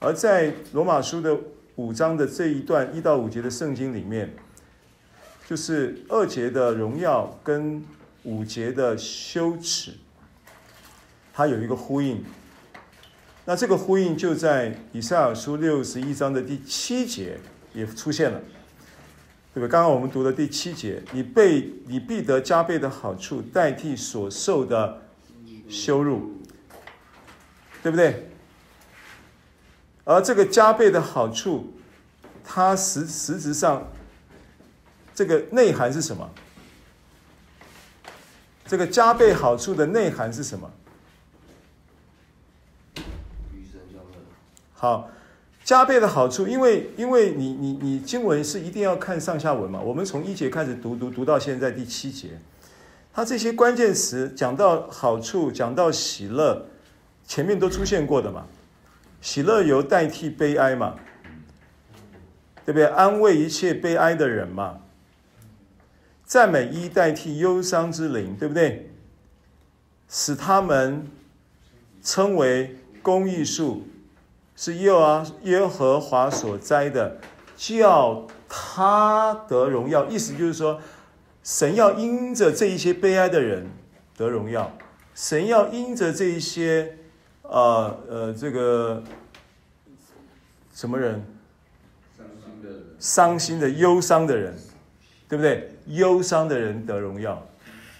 [0.00, 1.34] 而在罗马书的
[1.76, 4.34] 五章的这一段一到五节的圣经里面，
[5.48, 7.82] 就是二节的荣耀跟
[8.24, 9.92] 五节的羞耻，
[11.32, 12.22] 它有一个呼应。
[13.46, 17.38] 那这个呼应就在以赛亚书六十一章的第七节。
[17.74, 18.40] 也出现了，
[19.52, 19.68] 对吧？
[19.68, 25.02] 刚刚我们读的第七节，你被你必得加倍的好处，代替所受的
[25.68, 26.40] 羞辱，
[27.82, 28.30] 对不对？
[30.04, 31.74] 而这个加倍的好处，
[32.44, 33.90] 它实实质上，
[35.14, 36.30] 这个内涵是什么？
[38.66, 40.70] 这个加倍好处的内涵是什么？
[44.74, 45.10] 好。
[45.64, 49.80] 加倍的好处，因为因为你你你经文是一定要看上下文嘛。
[49.80, 52.38] 我们从一节开始读读读到现在第七节，
[53.14, 56.66] 它这些关键词讲到好处，讲到喜乐，
[57.26, 58.44] 前面都出现过的嘛。
[59.22, 60.96] 喜乐由代替悲哀嘛，
[62.66, 62.84] 对不对？
[62.84, 64.80] 安慰一切悲哀的人嘛。
[66.26, 68.90] 赞美一代替忧伤之灵，对不对？
[70.10, 71.06] 使他们
[72.02, 73.86] 称为公义树。
[74.56, 77.18] 是耶和耶和华所栽的，
[77.56, 80.04] 叫他得荣耀。
[80.06, 80.80] 意思就是说，
[81.42, 83.66] 神要因着这一些悲哀的人
[84.16, 84.70] 得荣耀，
[85.14, 86.96] 神要因着这一些，
[87.42, 89.02] 呃呃，这个
[90.72, 91.24] 什么人？
[92.16, 94.56] 伤心的，伤心的、忧伤的人，
[95.28, 95.70] 对不对？
[95.86, 97.44] 忧伤的人得荣耀，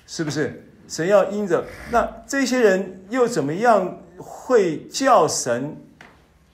[0.07, 0.65] 是不是？
[0.87, 5.77] 神要因着那这些人又怎么样会叫神？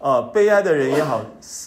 [0.01, 1.23] 啊、呃，悲哀的人也好，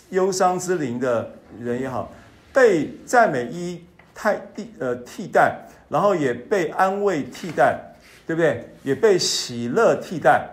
[0.10, 2.12] 忧伤之灵的人也好，
[2.52, 7.80] 被赞美一太替呃替代，然后也被安慰替代，
[8.26, 8.68] 对不对？
[8.82, 10.50] 也被喜乐替代。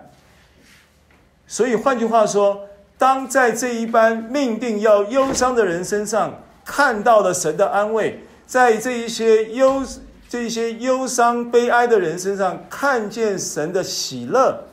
[1.46, 2.68] 所以换句话说，
[2.98, 9.82] 当在这一班命定要忧伤的人身上看到了神的安慰，在这一些忧
[10.28, 14.66] 这一些忧伤悲哀的人身上看见神的喜乐。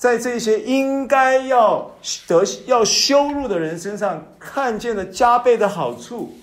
[0.00, 1.94] 在这些应该要
[2.26, 6.38] 得要羞辱的人身上，看见了加倍的好处，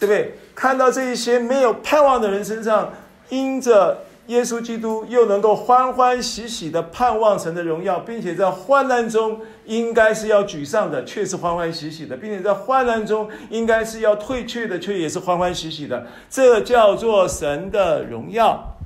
[0.00, 0.38] 对不对？
[0.54, 2.90] 看到这一些没有盼望的人身上，
[3.28, 16.06] 因着耶稣基督又能够欢欢喜喜的盼望神的荣耀，并且在患难中应该是要沮丧的，却是欢欢喜喜的，并且在患难中应该是要退却的，却也是欢欢喜喜的。
[16.30, 18.77] 这叫做神的荣耀。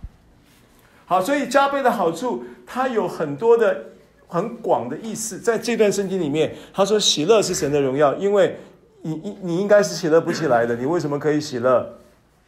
[1.05, 3.84] 好，所以加倍的好处，它有很多的
[4.26, 5.38] 很广的意思。
[5.38, 8.57] 在这段圣经里面，他说喜乐是神的荣耀，因为
[9.03, 11.86] 你你你应该是喜乐不起来的，你为什么可以喜乐？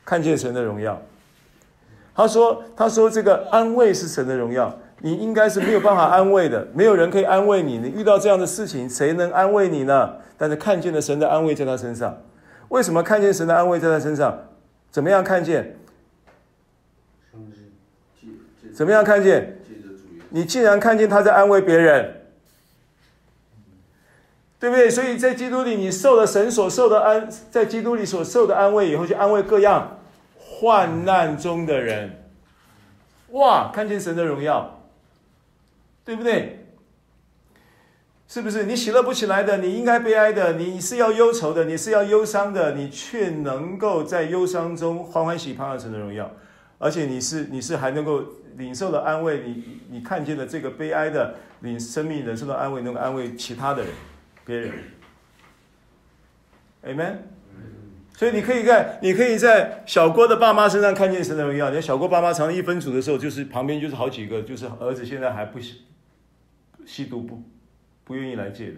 [0.04, 1.00] 看见神的荣耀。
[2.14, 7.78] 他说他说这个安慰是神的荣耀，你应该是没有办法安慰的，没有人可以安慰你。
[7.78, 10.14] 你遇到这样的事情，谁能安慰你呢？
[10.38, 12.16] 但是看见了神的安慰在他身上，
[12.68, 14.38] 为什么看见神的安慰在他身上？
[14.90, 15.76] 怎么样看见？
[18.74, 19.58] 怎么样看见？
[20.30, 22.22] 你竟然看见他在安慰别人，
[24.58, 24.90] 对不对？
[24.90, 30.00] 所以在基督里，你受了神所受的安，在基督里所受的安慰以后，去安慰各样
[30.36, 32.24] 患难中的人。
[33.28, 34.80] 哇，看见神的荣耀，
[36.04, 36.66] 对不对？
[38.26, 38.64] 是不是？
[38.64, 46.28] 你喜乐不起来的，你应该悲哀的，你是要忧愁的，你是要忧伤的，你却能够在忧伤中欢欢喜喜盼望神的荣耀，
[46.84, 48.22] 而且你是你是还能够。
[48.56, 53.92] 领受了安慰，你你看见了这个悲哀的，领生命人生的安慰，能够安慰其他的人，
[54.46, 54.72] 别人
[56.84, 57.16] ，Amen。
[58.16, 61.68] 所以你可以在你可以在小郭的爸妈身上看见神的荣耀。
[61.70, 65.82] 你看小郭爸妈常一分组的时候，就是旁边就是好几个，就是儿子现在还不吸
[66.86, 67.42] 吸毒不
[68.04, 68.76] 不愿意来戒的，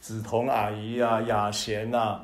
[0.00, 2.22] 梓彤阿姨啊，雅贤呐，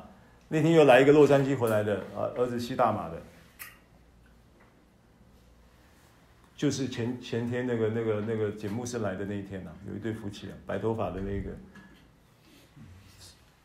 [0.49, 3.15] 那天又来一个洛杉矶回来的啊，儿子吸大麻的。
[6.59, 11.51] 就是前前天那个那个那个节目师来的那一天呐、啊，有一对夫妻啊，白头发的那个，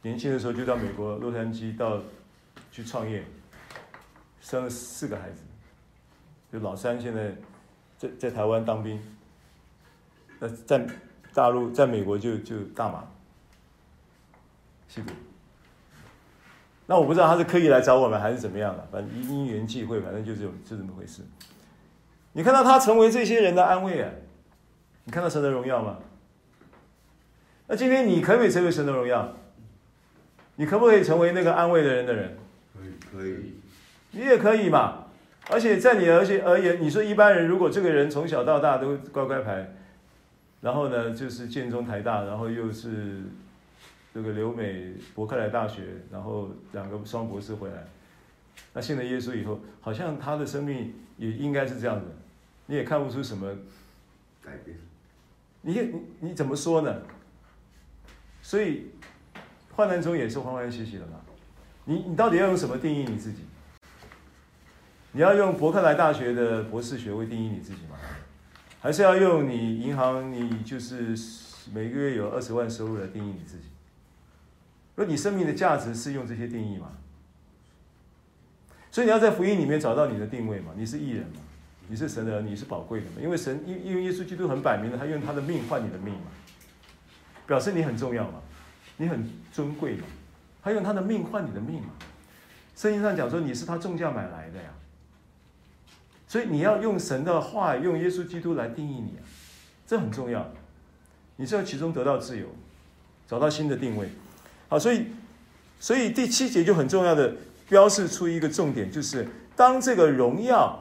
[0.00, 2.00] 年轻的时候就到美国洛杉矶到
[2.70, 3.24] 去创业，
[4.40, 5.42] 生了四个孩子，
[6.52, 7.34] 就老三现在
[7.98, 9.02] 在在台湾当兵，
[10.38, 10.86] 那在
[11.34, 13.04] 大陆在美国就就大麻
[14.86, 15.12] 吸毒，
[16.86, 21.22] 那我不知道他是刻意来找我们还是怎么样的，反正因缘际会，反正就是有就这么回事。
[22.34, 24.10] 你看到他成为这些人的安慰啊？
[25.04, 25.98] 你看到神的荣耀吗？
[27.66, 29.34] 那今天你可不可以成为神的荣耀？
[30.56, 32.36] 你可不可以成为那个安慰的人的人？
[32.72, 33.54] 可以，可以。
[34.10, 35.06] 你也可以嘛。
[35.50, 39.74] 而且在你而且而言，你说一般人如果这个人从小到大都乖乖牌，
[40.60, 43.22] 然后呢就是建中台大，然后又是
[44.12, 47.84] 这个留美伯克莱大学，然后两个双博士回来，
[48.72, 52.06] 那信了耶稣以后，好像他的生命也应该是这样的。
[52.66, 53.48] 你也看不出什么
[54.42, 54.76] 改变，
[55.62, 57.02] 你你你怎么说呢？
[58.42, 58.90] 所以
[59.72, 61.20] 患难中也是欢欢喜喜的嘛。
[61.84, 63.40] 你你到底要用什么定义你自己？
[65.12, 67.96] 你要用伯克莱大学的博士学位定义你自己吗？
[68.80, 71.14] 还是要用你银行你就是
[71.72, 73.64] 每个月有二十万收入来定义你自己？
[74.96, 76.92] 而你生命的价值是用这些定义吗？
[78.90, 80.72] 所以你要在福音里面找到你的定位嘛？
[80.76, 81.40] 你是艺人嘛？
[81.86, 83.16] 你是神的，你是宝贵的嘛？
[83.20, 86.30] 因为神，因因为耶稣基督很摆明了，他用他的命换你的命嘛，
[87.46, 88.40] 表示你很重要嘛，
[88.96, 90.04] 你很尊贵嘛，
[90.62, 91.90] 他用他的命换你的命嘛。
[92.74, 94.70] 圣经上讲说你是他重价买来的呀，
[96.26, 99.22] 所以你要用神的话，用耶稣基督来定义你啊，
[99.86, 100.50] 这很重要。
[101.36, 102.46] 你是要其中得到自由，
[103.28, 104.08] 找到新的定位。
[104.68, 105.08] 好，所以
[105.78, 107.36] 所以第七节就很重要的
[107.68, 110.80] 标示出一个重点，就是当这个荣耀。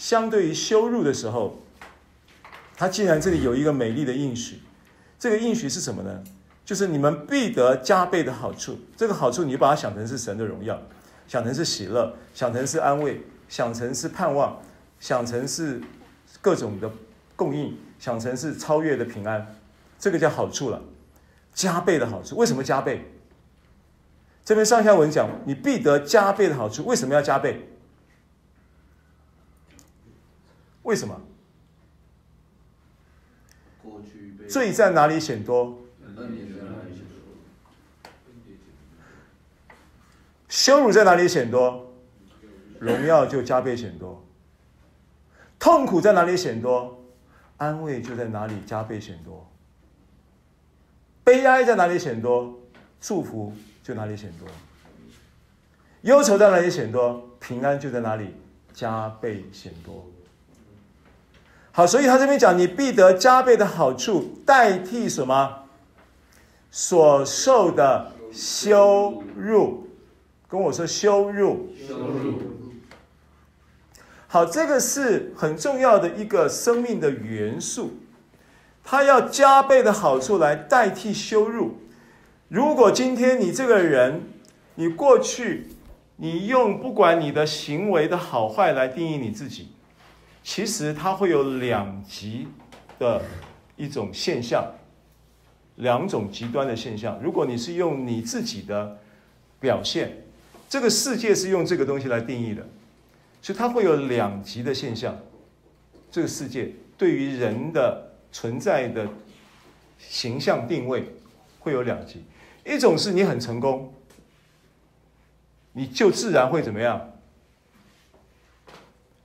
[0.00, 1.58] 相对于羞辱的时候，
[2.74, 4.60] 他竟然这里有一个美丽的应许，
[5.18, 6.24] 这个应许是什么呢？
[6.64, 8.78] 就是你们必得加倍的好处。
[8.96, 10.80] 这个好处，你把它想成是神的荣耀，
[11.28, 14.62] 想成是喜乐，想成是安慰，想成是盼望，
[14.98, 15.82] 想成是
[16.40, 16.90] 各种的
[17.36, 19.54] 供应，想成是超越的平安。
[19.98, 20.80] 这个叫好处了，
[21.52, 22.38] 加倍的好处。
[22.38, 23.12] 为什么加倍？
[24.46, 26.86] 这边上下文讲，你必得加倍的好处。
[26.86, 27.66] 为什么要加倍？
[30.90, 31.20] 为什么？
[34.48, 35.78] 罪在哪里显多？
[40.48, 41.94] 羞辱在哪里显多？
[42.80, 44.20] 荣耀就加倍显多。
[45.60, 47.00] 痛苦在哪里显多？
[47.58, 49.48] 安慰就在哪里加倍显多。
[51.22, 52.58] 悲哀在哪里显多？
[53.00, 54.48] 祝福就哪里显多。
[56.02, 57.30] 忧愁在哪里显多？
[57.38, 58.34] 平安就在哪里
[58.72, 60.04] 加倍显多。
[61.72, 65.64] 好，所以他这边讲，你必得加倍的好处，代替什么？
[66.70, 69.86] 所受的羞辱，
[70.48, 71.68] 跟我说羞辱。
[71.86, 72.34] 羞辱。
[74.26, 77.98] 好，这个是很重要的一个生命的元素，
[78.84, 81.78] 它要加倍的好处来代替羞辱。
[82.48, 84.22] 如果今天你这个人，
[84.74, 85.68] 你过去
[86.16, 89.72] 你用不管你的行为的好坏来定义你自己，
[90.42, 92.48] 其实它会有两极
[92.98, 93.22] 的
[93.76, 94.64] 一种现象，
[95.76, 97.20] 两种极端的现象。
[97.22, 98.98] 如果你是用你自己的
[99.60, 100.24] 表现，
[100.68, 102.66] 这个世界是用这个东西来定义的。
[103.42, 105.18] 所以它会有两极的现象，
[106.10, 109.08] 这个世界对于人的存在的
[109.98, 111.14] 形象定位
[111.58, 112.22] 会有两极，
[112.66, 113.94] 一种是你很成功，
[115.72, 117.12] 你就自然会怎么样？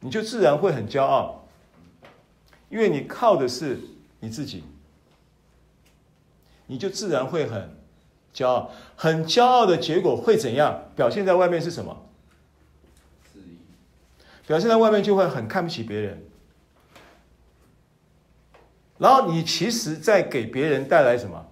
[0.05, 1.47] 你就自然会很骄傲，
[2.69, 3.79] 因为你靠的是
[4.19, 4.63] 你自己，
[6.67, 7.75] 你就自然会很
[8.31, 10.91] 骄傲，很骄傲的结果会怎样？
[10.95, 12.05] 表现在外面是什么？
[14.45, 16.23] 表现在外面就会很看不起别人，
[18.99, 21.47] 然后你其实在给别人带来什么？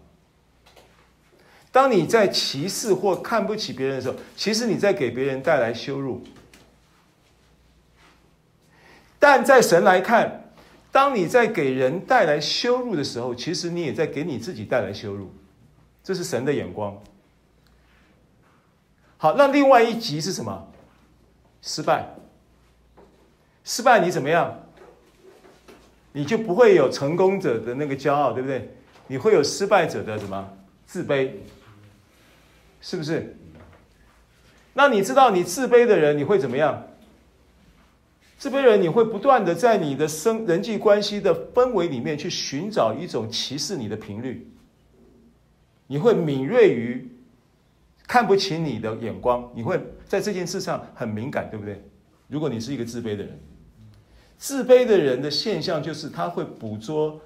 [1.72, 6.24] 当你在歧视或看不起别人的时候，其实你在给别人带来羞辱。
[9.24, 10.52] 但在神来看，
[10.92, 15.32] 当你在给人带来羞辱的时候，其实你也在给你自己带来羞辱，
[16.04, 17.02] 这是神的眼光。
[19.16, 20.68] 好，那另外一极是什么？
[21.62, 22.06] 失败。
[23.64, 24.60] 失败你怎么样？
[26.12, 28.76] 你就不会有成功者的那个骄傲，对不对？
[29.08, 30.50] 你会有失败者的什么
[30.86, 31.32] 自卑？
[32.82, 33.38] 是不是？
[34.74, 36.88] 那你知道你自卑的人你会怎么样？
[38.44, 44.46] 自卑人你会不断的在你的生人际关系的氛围里面去寻找一种歧视你的频率，
[45.88, 47.10] 你会敏锐于
[48.06, 49.80] 看不起你的眼光，你会
[50.10, 51.82] 在这件事上很敏感，对不对？
[52.28, 53.40] 如果你是一个自卑的人。
[54.38, 57.22] 自卑的人的现象就是他会捕捉、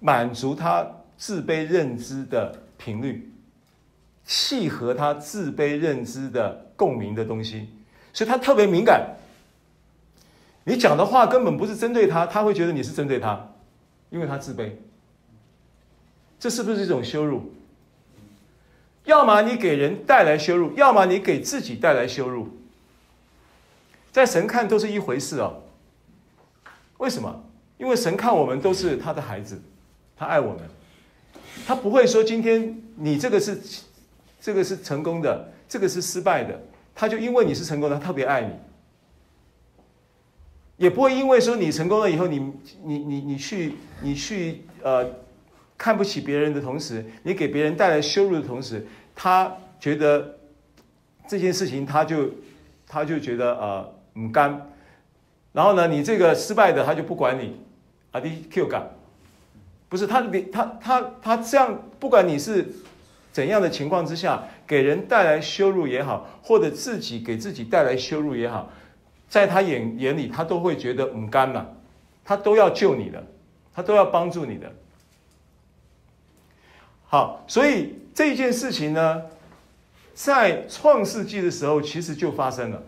[0.00, 3.30] 满足他自卑认知的频率，
[4.24, 7.68] 契合他自卑认知的共鸣的东西，
[8.14, 9.16] 所以他特别敏感。
[10.68, 13.54] 你讲的话根本不是针对他，他会觉得你是针对他，
[14.10, 14.72] 因为他自卑。
[16.38, 17.50] 这是不是一种羞辱？
[19.04, 22.50] 要么你给人带来羞辱，要么你给自己带来羞辱。
[24.12, 25.62] 在神看都是一回事哦。
[26.98, 27.44] 为什么？
[27.78, 29.58] 因为神看我们都是他的孩子，
[30.18, 30.60] 他爱我们，
[31.66, 33.58] 他不会说今天你这个是
[34.38, 36.60] 这个是成功的，这个是失败的，
[36.94, 38.50] 他就因为你是成功的，他特别爱你，
[40.78, 42.38] 也不会因为说你成功了以后，你
[42.82, 45.06] 你你你去你去呃
[45.76, 50.38] 看不起别人的同时，你给别人带来羞辱的同时，他觉得
[51.28, 52.30] 这件事情他就
[52.86, 53.92] 他就觉得呃。
[54.14, 54.72] 很干，
[55.52, 57.60] 然后呢，你这个失败的他就不管你，
[58.10, 58.90] 啊，你 Q 感，
[59.88, 62.66] 不是他，你他他他这样，不管你是
[63.30, 68.72] 怎样的情况之下，给人带来羞辱也好，或者自己给自己带来羞辱也好，
[69.28, 71.76] 在他眼眼里，他都会觉得很干了，
[72.24, 73.26] 他都要救你的，
[73.74, 74.74] 他都要帮助你的。
[77.04, 79.22] 好，所以这件事情呢，
[80.14, 82.82] 在创世纪的时候，其实就发生了。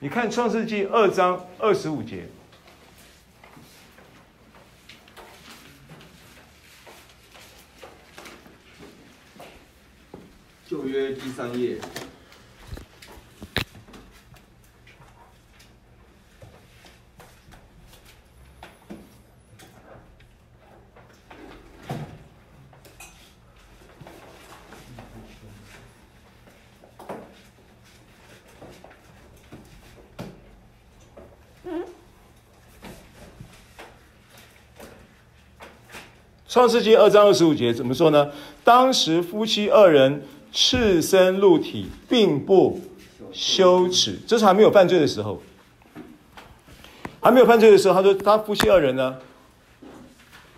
[0.00, 2.28] 你看《创世纪》二章二十五节，
[10.66, 11.78] 旧约第三页。
[36.58, 38.32] 创世纪二章二十五节怎么说呢？
[38.64, 42.80] 当时夫妻二人赤身露体，并不
[43.32, 44.18] 羞耻。
[44.26, 45.40] 这是还没有犯罪的时候，
[47.20, 49.18] 还没有犯罪的时候，他说他夫妻二人呢，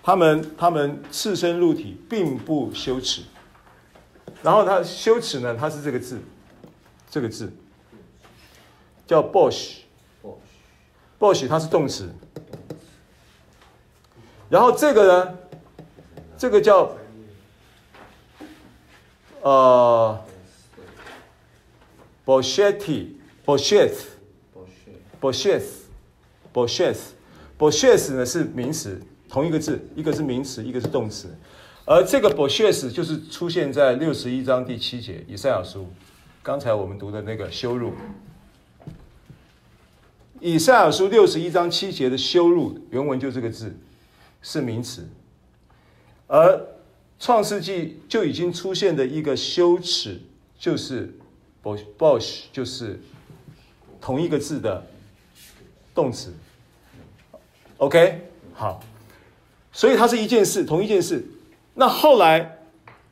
[0.02, 3.20] 他们他们赤身露体，并不羞耻。
[4.42, 6.18] 然后他羞耻呢，他是这个字，
[7.10, 7.52] 这个字
[9.06, 12.08] 叫 bosh，bosh，bosh，它是动词。
[14.48, 15.34] 然后这个呢？
[16.40, 16.96] 这个叫
[19.42, 20.18] 呃
[22.24, 23.94] b o s h e t i b o s h e t
[25.20, 25.66] b o s h e t
[26.50, 26.98] b o s h e t
[27.58, 31.28] b o s h e t 呢是名词，同一个字，一个是名词，一个是动词。
[31.84, 35.88] 而这个 boshet 就是出现在六十一章第七节以赛亚书，
[36.42, 37.92] 刚才我们读的那个羞辱。
[40.40, 43.76] 以赛亚书六十一章七节的羞辱原文就这个字，
[44.40, 45.06] 是名词，
[46.32, 46.64] 而
[47.18, 50.20] 创世纪就已经出现的一个羞耻，
[50.56, 51.12] 就是
[51.60, 53.00] Bosh，就是
[54.00, 54.86] 同一个字的
[55.92, 56.32] 动词。
[57.78, 58.80] OK，好，
[59.72, 61.26] 所以它是一件事，同一件事。
[61.74, 62.58] 那后来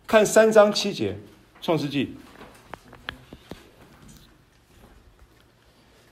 [0.06, 1.16] 看三章七节，
[1.60, 2.14] 创世纪。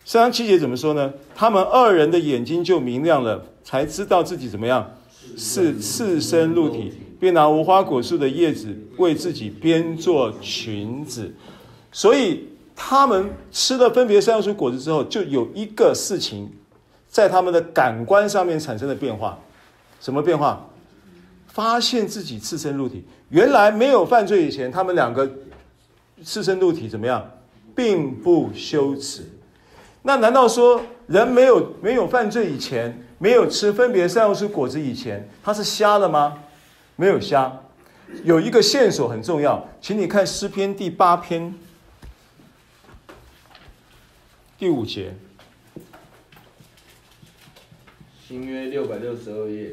[0.05, 1.15] 三章七节怎么说呢？
[1.37, 4.96] 他们二人的眼睛就明亮了，才知道自己怎么样，
[5.37, 11.33] 是赤身露体，并拿无花果树的叶子为自己编做裙子。
[11.93, 16.51] 所以他们吃了分别善恶树果子之后，就有一个事情
[17.09, 19.39] 在他们的感官上面产生了变化。
[20.01, 20.69] 什么变化？
[21.49, 23.03] 发现自己赤身露体。
[23.31, 25.31] 原来没有犯罪以前，他们两个
[26.23, 27.31] 赤身露体怎么样，
[27.75, 29.23] 并不羞耻。
[30.03, 36.43] 那难道说人没有没有犯罪以前，没有吃分别善恶树果子以前，他是瞎了吗？
[36.97, 37.61] 没有瞎，
[38.25, 41.55] 有一个线索很重要，请你看诗篇第八篇
[44.59, 45.15] 第五节，
[48.27, 49.73] 新约六百六十二页，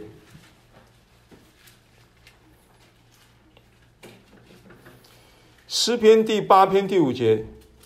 [5.68, 7.46] 诗篇第八篇第五节。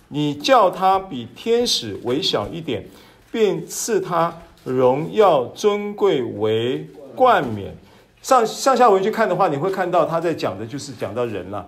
[0.09, 2.87] 你叫他比天使微小一点，
[3.29, 7.73] 并赐他荣耀尊贵为冠冕。
[8.21, 11.65] 上上下文去看的话，你会看到他在讲的就是讲到人了，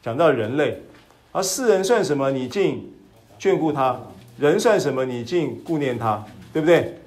[0.00, 0.80] 讲到人类。
[1.32, 2.30] 而世人算什么？
[2.30, 2.92] 你竟
[3.40, 3.96] 眷顾他；
[4.38, 5.04] 人算什么？
[5.04, 7.00] 你竟顾念他，对不对？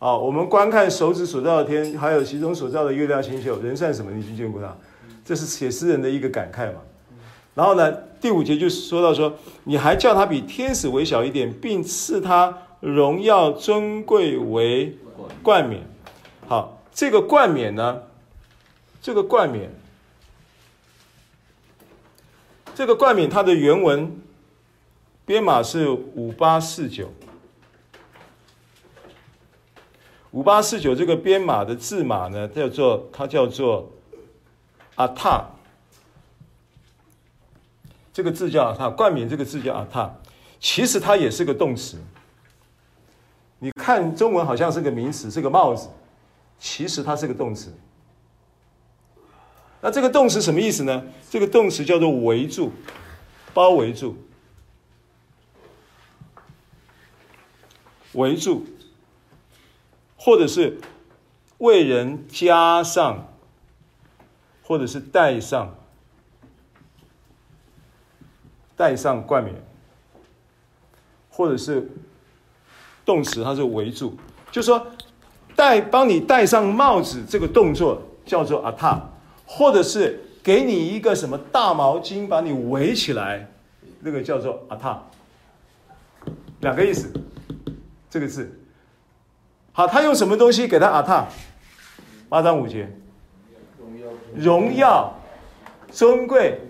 [0.00, 4.10] 好，我们观看手指所造的天，还有其中所造的月亮星宿，人算什么？
[4.10, 4.76] 你竟眷顾他，
[5.24, 6.80] 这是写诗人的一个感慨嘛。
[7.54, 12.52] 然后呢，第五节就说到说，你还叫他比天使微小一点，并赐他
[12.84, 14.98] 荣耀尊贵为
[15.42, 15.88] 冠冕。
[16.46, 18.02] 好，这个冠冕呢，
[19.00, 19.70] 这个冠冕，
[22.74, 24.20] 这个冠冕它的原文
[25.24, 27.10] 编码是五八四九，
[30.32, 33.90] 五八四九这个编码的字码呢，叫做它叫做
[34.96, 35.52] 阿塔。
[38.12, 40.14] 这个字叫阿塔，冠冕这个字叫阿塔，
[40.60, 41.96] 其实它也是个动词。
[43.64, 45.88] 你看中文好像是个名词，是个帽子，
[46.58, 47.72] 其实它是个动词。
[49.80, 51.02] 那这个动词什么意思呢？
[51.30, 52.72] 这个动词叫做围住，
[53.54, 54.16] 包围住，
[58.12, 58.64] 围住，
[60.18, 60.78] 或者是
[61.56, 63.32] 为人加上，
[64.62, 65.74] 或者是戴上。
[68.76, 69.54] 戴上冠冕，
[71.30, 71.88] 或者是
[73.04, 74.14] 动词，它是围住，
[74.50, 74.86] 就说
[75.56, 79.00] 戴帮你戴上帽子这个动作叫做阿塔，
[79.46, 83.48] 或者是给你一个什么大毛巾把你围起来，
[84.00, 85.02] 那个叫做阿塔，
[86.60, 87.12] 两个意思，
[88.08, 88.60] 这个字。
[89.72, 91.26] 好，他用什么东西给他阿塔？
[92.28, 92.88] 八章五节，
[94.34, 95.14] 荣耀、
[95.90, 96.60] 尊贵，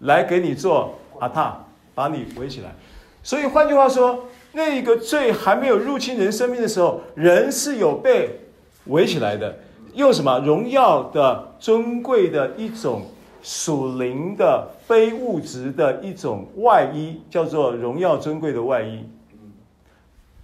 [0.00, 0.94] 来给你做。
[1.20, 1.62] 阿塔
[1.94, 2.74] 把你围起来，
[3.22, 8.40] 所以换句话说，那个罪还没有入侵人生命的时候，人是有被
[8.86, 9.58] 围起来的。
[9.94, 13.06] 用什么荣耀的、尊贵的一种
[13.42, 19.04] 属灵的、非物质的一种外衣，叫做荣耀尊贵的外衣，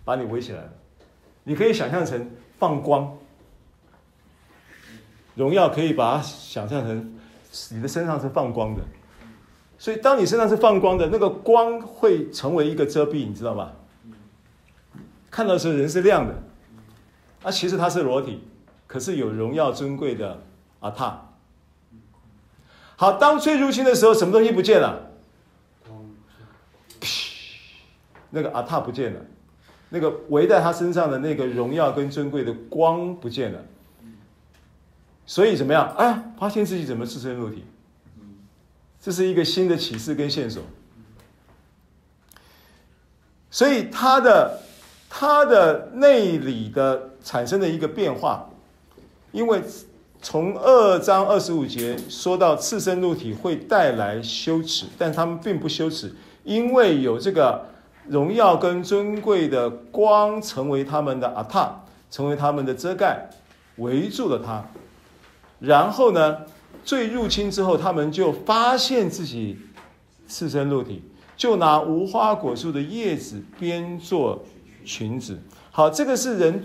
[0.05, 0.73] 把你围起来了。
[1.45, 2.29] 你可以想象成
[2.59, 3.17] 放光，
[5.37, 7.17] 荣耀可以把它想象成
[7.71, 8.83] 你的身上是放光的。
[9.79, 13.71] 所以，当你身上是放光的，那个光会成为一个遮蔽，你知道吗？
[15.37, 16.35] 看到的时候，人是亮的，
[17.43, 18.41] 啊，其实他是裸体，
[18.87, 20.43] 可是有荣耀尊贵的
[20.81, 21.29] 阿塔。
[22.97, 25.11] 好，当罪入侵的时候，什么东西不见了？
[28.31, 29.21] 那个阿塔不见了，
[29.91, 33.63] 那个围在他身上的那个荣耀跟尊贵的光不见了。
[35.27, 35.95] 所以怎么样？
[35.99, 37.63] 哎，发现自己怎么赤身裸体？
[38.99, 40.63] 这是一个新的启示跟线索，
[43.51, 44.63] 所以他的
[45.09, 48.51] 它的内里的产生的一个变化，
[49.33, 49.63] 因为
[50.21, 57.67] 从二章二十五节说到赤身露体会带来羞耻，但他们并不羞耻，因为有这个
[58.09, 63.31] 荣耀跟尊贵的光成为他们的阿塔，成为他们的遮盖，
[63.77, 64.65] 围住了他。
[65.61, 66.39] 然后呢，
[66.85, 69.59] 罪入侵之后，他们就发现自己
[70.29, 71.03] 赤身露体，
[71.37, 74.45] 就拿无花果树的叶子编做
[74.87, 75.39] 裙子。
[75.71, 76.65] 好，这个是人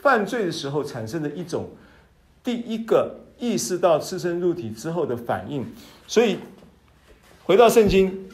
[0.00, 1.68] 犯罪的时候产生的一种
[2.42, 5.66] 第一个意识到赤身露体之后的反应。
[6.06, 6.38] 所以
[7.44, 8.30] 回到圣经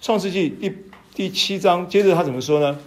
[0.00, 0.74] 创世纪第
[1.14, 2.78] 第七章，接着他怎么说呢？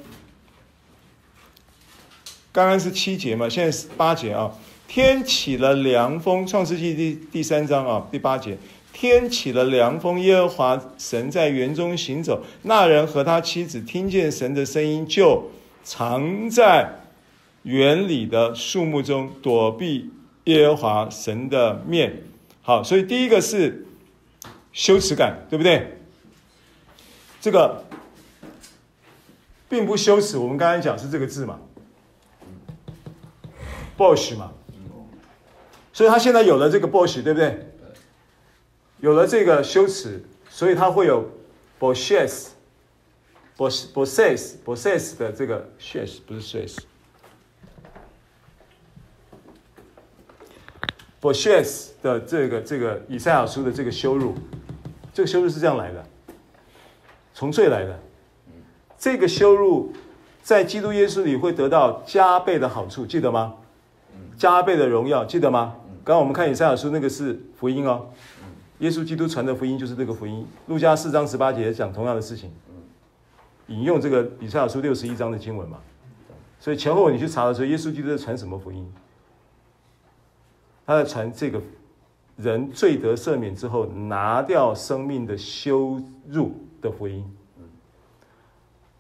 [2.51, 4.51] 刚刚是七节嘛，现在是八节啊。
[4.88, 8.57] 天起了凉风，创世纪第第三章啊，第八节，
[9.00, 15.52] 天起了凉风，耶和华神在园中行走，那人和他妻子听见神的声音，就
[15.84, 17.02] 藏在
[17.62, 20.10] 园里的树木中，躲避
[20.45, 22.24] 耶和华神的面。
[22.64, 23.86] 好，所以第一个是
[24.74, 26.00] 羞耻感，对不对？
[27.39, 27.84] 这个
[29.70, 31.60] 并不羞耻，我们刚才讲是这个字嘛
[33.95, 34.52] ，bosh 嘛。
[35.93, 37.74] 所以他现在有了这个 bosh，对不对？
[39.00, 41.30] 有了这个羞耻，所以它会有
[41.80, 42.48] boshes
[43.56, 46.78] bos bosses bosses 的这个 shes 不是 shes
[51.22, 54.36] boshes 的这个这个以赛亚书的这个羞辱，
[55.14, 56.04] 这个羞辱是这样来的，
[57.34, 58.00] 从罪来的。
[58.98, 59.93] 这个羞辱
[60.41, 63.56] 在基督耶稣里会得到加倍的好处，记得吗？
[64.38, 65.76] 加倍的荣耀，记得吗？
[66.04, 68.10] 刚刚我们看以赛亚书，那个是福音哦，
[68.80, 70.46] 耶稣基督传的福音就是这个福音。
[70.68, 72.52] 路加四章十八节也讲同样的事情，
[73.68, 75.80] 引用这个以赛亚书六十一章的经文嘛。
[76.60, 78.92] 所以前后你去查的时候，耶稣基督在传什么福音？
[80.86, 81.62] 他在传这个
[82.36, 87.26] 人罪得赦免之后，拿掉生命的羞辱的福音。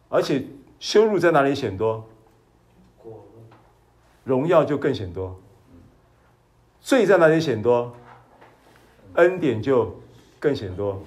[0.09, 0.45] 而且
[0.79, 2.03] 羞辱在哪里显多？
[4.23, 5.39] 荣耀就更显多。
[6.81, 7.95] 罪在哪里显多，
[9.17, 9.95] 恩典就
[10.39, 10.99] 更显多。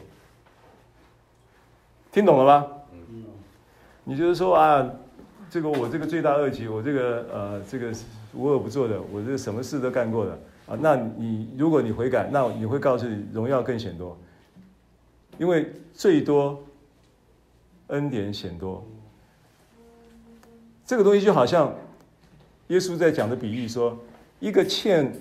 [2.13, 2.67] 听懂了吗？
[4.05, 4.89] 你就是说啊，
[5.49, 7.93] 这个我这个罪大恶极，我这个呃这个
[8.33, 10.33] 无恶不作的，我这个什么事都干过的
[10.67, 10.79] 啊。
[10.81, 14.19] 那你如果你悔改，那你会告诉你荣耀更显多，
[15.39, 16.63] 因为最多，
[17.89, 18.85] 恩典显多。
[20.85, 21.75] 这个东西就好像
[22.69, 23.97] 耶稣在讲的比喻说，
[24.41, 25.13] 一个欠。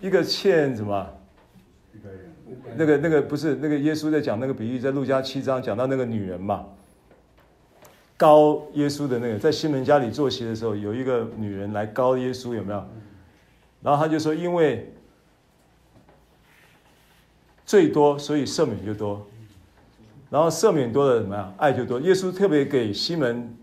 [0.00, 1.08] 一个欠什么？
[2.76, 6.66] 那个那个不是那个耶稣在讲那个比喻，在路加七章讲到那个女人嘛，
[8.16, 12.84] 告耶稣的那个，在西门家里坐席的时候，有一个女人来告耶稣，有没有？
[13.82, 14.92] 然后他就说，因为
[17.66, 19.26] 罪多，所以赦免就多，
[20.30, 21.54] 然后赦免多了怎么样？
[21.58, 22.00] 爱就多。
[22.00, 23.56] 耶稣特别给西门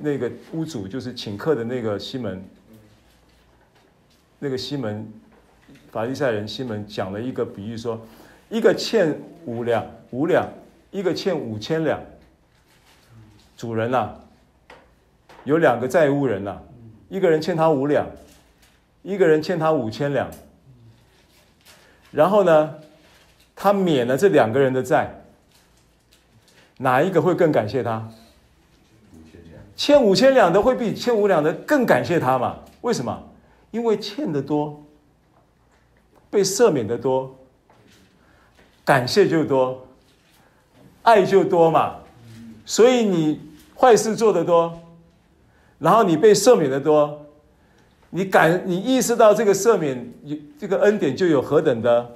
[0.00, 2.44] 那个屋主，就是请客的那个西门，
[4.38, 5.10] 那个西门。
[5.90, 8.00] 法利赛人西门讲了一个比喻，说
[8.48, 10.46] 一个欠五两五两，
[10.90, 12.00] 一个欠五千两。
[13.56, 14.20] 主人呐、啊，
[15.44, 16.62] 有两个债务人呐、啊，
[17.08, 18.06] 一个人欠他五两，
[19.02, 20.30] 一个人欠他五千两。
[22.10, 22.74] 然后呢，
[23.54, 25.22] 他免了这两个人的债，
[26.78, 28.08] 哪一个会更感谢他？
[29.74, 32.60] 欠五千两的会比欠五两的更感谢他嘛？
[32.80, 33.22] 为什么？
[33.70, 34.82] 因为欠的多。
[36.30, 37.36] 被赦免的多，
[38.84, 39.86] 感谢就多，
[41.02, 41.96] 爱就多嘛。
[42.64, 43.40] 所以你
[43.74, 44.80] 坏事做得多，
[45.78, 47.26] 然后你被赦免的多，
[48.10, 50.12] 你感你意识到这个赦免，
[50.58, 52.10] 这个恩典就有何等的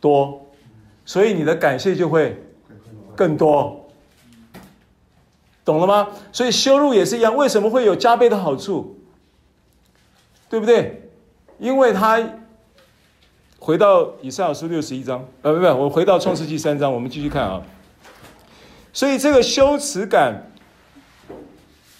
[0.00, 0.44] 多，
[1.04, 2.36] 所以你的感谢就会
[3.14, 3.88] 更多，
[5.64, 6.08] 懂了吗？
[6.32, 8.98] 所以修路也是一样，为什么会有加倍的好处？
[10.50, 11.10] 对不对？
[11.58, 12.20] 因为他。
[13.64, 17.62] 回到以赛亚书六十一章，呃，不不，我回到创世纪三章，我们继续看啊。
[18.92, 20.50] 所以这个羞耻感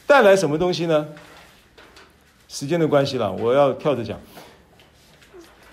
[0.04, 1.06] 带来什么东西呢？
[2.48, 4.18] 时间的关系了，我要跳着讲。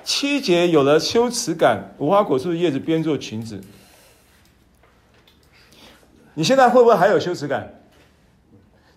[0.04, 3.60] 七节有了羞耻感，无花果树的叶子编做裙子。
[6.36, 7.82] 你现在会不会还有羞耻感？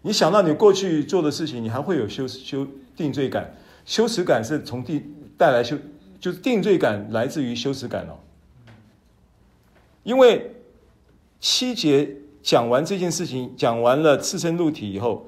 [0.03, 3.57] 你想到你过去做的事情，你还会有羞羞定罪感？
[3.87, 5.79] 羞耻感是从定带来羞。
[6.23, 8.15] 就是定罪感来自于羞耻感哦，
[10.05, 10.55] 因为
[11.41, 15.27] 七节讲完这件事情，讲完了赤身露体以后，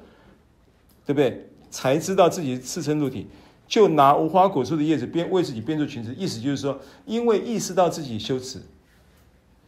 [1.04, 1.48] 对不对？
[1.68, 3.26] 才知道自己赤身露体，
[3.66, 8.62] 就拿无花果树的叶子编为自己编做裙子，意思就是说，因为意识到自己羞耻，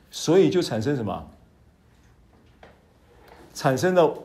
[0.09, 1.29] 所以就产生什么？
[3.53, 4.17] 产生了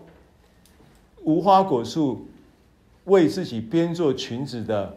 [1.23, 2.27] 无花果树
[3.05, 4.95] 为自己编做裙子的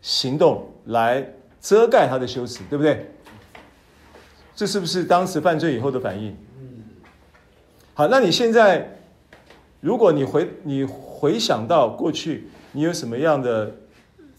[0.00, 3.10] 行动来遮盖他的羞耻，对不对？
[4.54, 6.36] 这是不是当时犯罪以后的反应？
[7.94, 8.98] 好，那你现在，
[9.80, 13.72] 如果你回你回想到过去，你有什么样的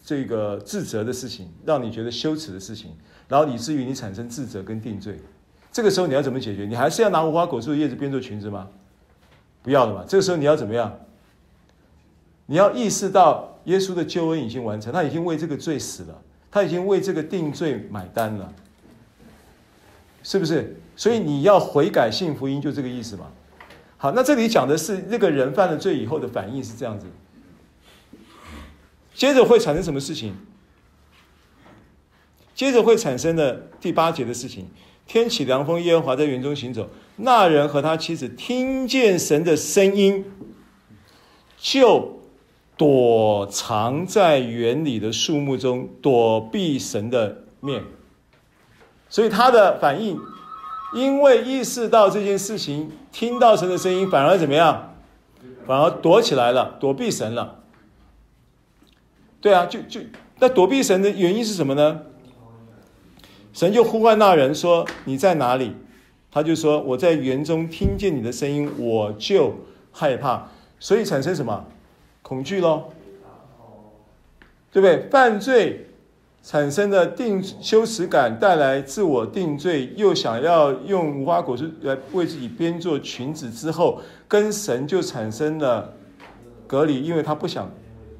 [0.03, 2.95] 这个自责的事情，让你觉得羞耻的事情，
[3.27, 5.19] 然后以至于你产生自责跟定罪，
[5.71, 6.65] 这个时候你要怎么解决？
[6.65, 8.67] 你还是要拿无花果树的叶子编做裙子吗？
[9.61, 10.05] 不要了嘛。
[10.07, 10.99] 这个时候你要怎么样？
[12.45, 16.21] 你要意识到耶稣的救恩已经完成，他已经为这个罪死了，
[16.51, 18.53] 他已经为这个定罪买单了，
[20.23, 20.75] 是不是？
[20.95, 23.27] 所以你要悔改信福音，就这个意思嘛。
[23.97, 27.05] 好，那这里讲的是那个人犯了罪以后的反应是这样子，
[29.13, 30.35] 接着会产生什么事情？
[32.55, 34.67] 接着会产生的第八节的事情：
[35.05, 40.25] 天起凉风，耶和华在园中行走，那人和他妻子听见神的声音，
[41.57, 42.18] 就。
[42.79, 47.83] 躲藏在园里的树木中，躲避神的面。
[49.09, 50.17] 所以他的反应，
[50.93, 54.95] 因为意识到这件事情，听到神的声音，反而怎么样？
[55.67, 57.59] 反而躲起来了，躲避神了。
[59.41, 59.99] 对啊，就就
[60.39, 62.03] 那躲避神的原因是什么呢？
[63.51, 65.73] 神就呼唤那人说：“你在哪里？”
[66.31, 69.55] 他就说：“我在园中听见你的声音，我就
[69.91, 70.47] 害怕。”
[70.79, 71.65] 所以产生什么？
[72.21, 72.91] 恐惧喽，
[74.71, 75.09] 对不对？
[75.09, 75.87] 犯罪
[76.43, 85.93] 产生的定羞耻感，带来自我定罪，又想要用无花果树来为自己编做裙子之后，跟神就产生了
[86.67, 87.71] 隔离，因为他不想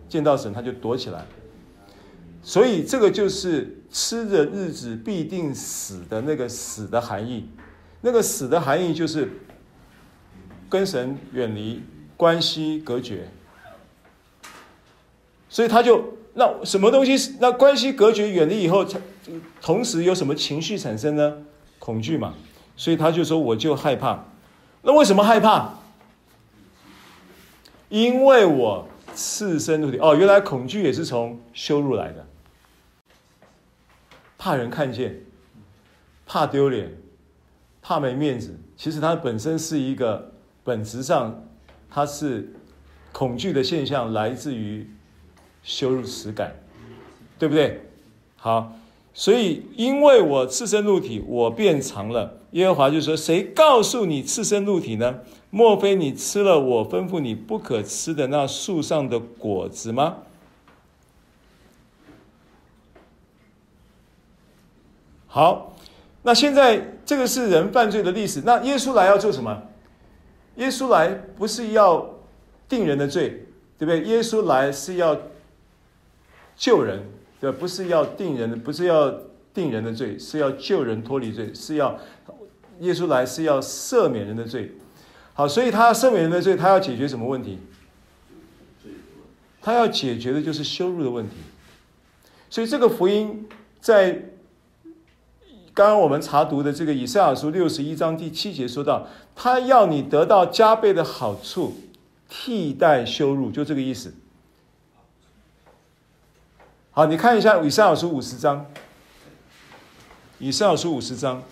[0.07, 1.25] 见到神，他就躲起来。
[2.41, 7.49] 所以这个就是吃的日子必定死的那个死的含义。
[8.01, 9.29] 那个死的含义就是
[10.69, 11.83] 跟神远离，
[12.15, 13.27] 关系隔绝。
[15.49, 18.85] 所以他就那什么东西，那关系隔绝远离以后，
[19.59, 21.37] 同时有什么情绪产生呢？
[21.79, 22.35] 恐惧嘛。
[22.77, 24.23] 所以他就说，我就害怕。
[24.83, 25.73] 那为什么害怕？
[27.89, 29.97] 因为我赤身露体。
[29.97, 32.25] 哦，原来恐惧也是从羞辱来的，
[34.37, 35.19] 怕人看见，
[36.25, 36.95] 怕丢脸，
[37.81, 38.57] 怕没面子。
[38.77, 40.31] 其实它本身是一个
[40.63, 41.43] 本质上，
[41.89, 42.53] 它是
[43.11, 44.89] 恐惧的现象，来自于。
[45.64, 46.55] 羞辱耻感，
[47.38, 47.82] 对不对？
[48.38, 48.74] 好，
[49.14, 52.38] 所以因为我赤身露体，我变长了。
[52.51, 55.20] 耶和华就说：“谁告诉你赤身露体呢？
[55.51, 60.20] 莫非你吃了我吩咐你不可吃的那树上的果子吗？”
[65.28, 65.76] 好，
[66.24, 68.41] 那现在这个是人犯罪的历史。
[68.45, 69.62] 那耶稣来要做什么？
[70.55, 72.10] 耶稣来不是要
[72.68, 73.45] 定人的罪，
[73.78, 74.01] 对不对？
[74.05, 75.16] 耶稣来是要。
[76.60, 77.01] 救人，
[77.39, 79.10] 对，不是要定人的，不是要
[79.53, 81.97] 定人的罪，是要救人脱离罪，是要
[82.82, 84.76] 耶稣来是要赦免人的罪。
[85.34, 87.60] 好，所以他赦免人的罪，他要解决什么问题？
[89.62, 91.36] 他要解决的就是羞辱的问题。
[92.49, 93.47] 所以这个福音
[93.80, 94.12] 在
[95.74, 101.74] 刚刚我们查读的这个以赛亚书六十一章第七节说到，他要你得到加倍的好处，
[102.28, 104.14] 替代羞辱，就这个意思。
[106.91, 108.65] 好，你看一下以赛亚书五十章。
[110.39, 111.43] 以赛亚书五十章，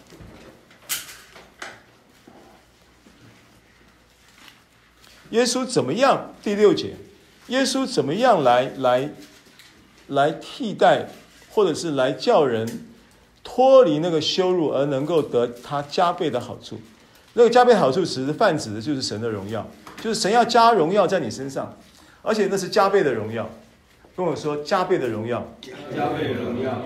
[5.29, 6.33] 耶稣怎么样？
[6.41, 6.95] 第六节，
[7.47, 9.09] 耶稣怎么样来来
[10.07, 11.09] 来替代，
[11.51, 12.88] 或者是来叫人
[13.43, 16.79] 脱离那个羞辱，而能够得他加倍的好处？
[17.33, 19.69] 那个加倍好处，其实泛指的就是神的荣耀，
[20.01, 21.77] 就是神要加荣耀在你身上，
[22.21, 23.49] 而且那是加倍的荣耀。
[24.18, 25.47] 跟我说加倍的荣耀，
[25.95, 26.82] 加倍的荣耀。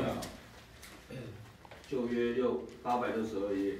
[1.89, 3.75] 旧约六八百六十二页，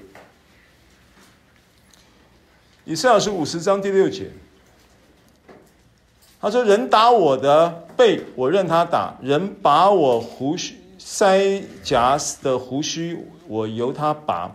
[2.86, 4.32] 以赛亚书五十章第六节，
[6.40, 14.50] 他说：“人打我的背，我任他打；人拔我胡须腮颊的胡须，我由他拔；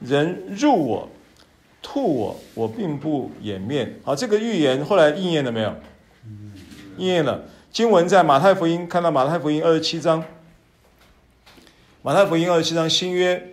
[0.00, 1.08] 人入我、
[1.80, 5.74] 吐我，我并不掩面。”好，这个预言后来应验了没有？
[6.98, 7.42] 应验了。
[7.74, 10.24] 经文在马太福音，看到马太福音二十七章。
[12.02, 13.52] 马太福音二十七章新约，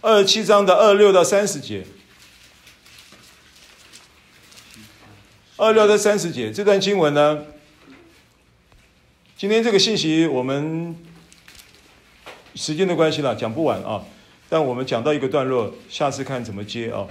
[0.00, 1.86] 二十七章的二六到三十节，
[5.56, 7.44] 二六到三十节这段经文呢，
[9.36, 10.96] 今天这个信息我们
[12.56, 14.04] 时间的关系了，讲不完啊。
[14.48, 17.06] 但我们讲到一个段落，下次看怎么接啊。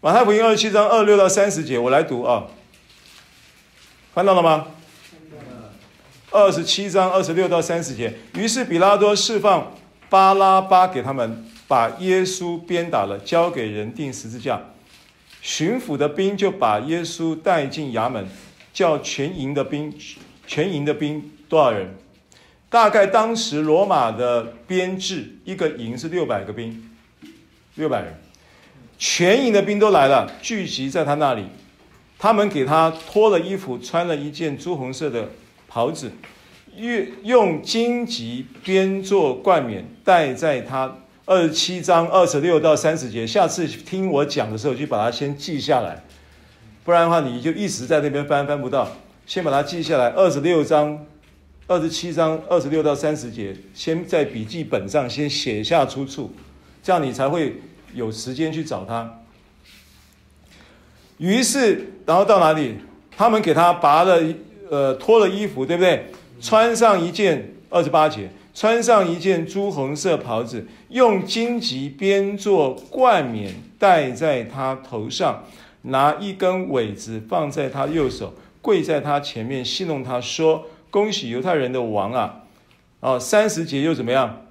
[0.00, 2.46] 马太福音二十七章二六到三十节，我来读啊。
[4.14, 4.66] 看到了吗？
[6.30, 8.12] 二十七章二十六到三十节。
[8.34, 9.74] 于是比拉多释放
[10.10, 14.60] 巴拉巴给他们，把耶稣鞭打了，交给人钉十字架。
[15.40, 18.28] 巡抚的兵就把耶稣带进衙门，
[18.74, 19.92] 叫全营的兵，
[20.46, 21.96] 全营的兵多少人？
[22.68, 26.90] 大概当时罗马的编制，一个营是六百个兵，
[27.76, 28.14] 六百人，
[28.98, 31.44] 全营的兵都来了，聚集在他那里。
[32.18, 35.28] 他们给他脱了衣服，穿了一件朱红色的
[35.68, 36.10] 袍子，
[36.76, 40.96] 用用荆棘编做冠冕戴在他。
[41.28, 46.04] 二十七章二十六到三十节，下次听我讲的时候就把它先记下来，
[46.84, 48.88] 不然的话你就一直在那边翻翻不到。
[49.26, 50.08] 先把它记下来。
[50.10, 51.04] 二十六章、
[51.66, 56.32] 二十七章二十六到三十节，先在笔记本上先写下出处，
[56.80, 57.60] 这样你才会
[57.96, 59.22] 有时间去找他。
[61.18, 62.76] 于是，然后到哪里？
[63.16, 64.22] 他们给他拔了，
[64.70, 66.06] 呃，脱了衣服，对不对？
[66.40, 68.30] 穿上一件，二十八节。
[68.54, 75.44] 穿上一件朱红色袍子，用荆棘编做冠冕戴在他头上，
[75.82, 78.32] 拿一根苇子放在他右手，
[78.62, 82.44] 跪在他前面戏弄他说：“恭喜犹太人的王啊！”
[83.00, 84.42] 哦，三十节又怎么样？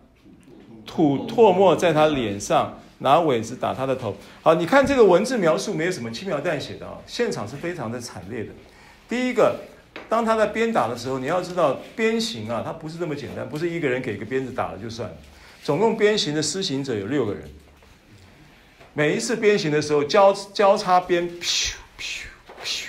[0.86, 4.16] 吐唾沫在他脸上，拿苇子打他的头。
[4.42, 8.50] 好，你看这个文字描述没有什么轻描淡写的啊，现场是非常的惨烈的。
[9.08, 9.60] 第一个。
[10.10, 15.16] 当他在鞭打的时候，你要知道鞭刑啊，它不是这么简单，不是一个人给个鞭子打了就算了。
[15.64, 17.50] 总共鞭刑的施行者有六个人，
[18.94, 22.26] 每一次鞭刑的时候交交叉鞭，咻咻
[22.62, 22.88] 咻，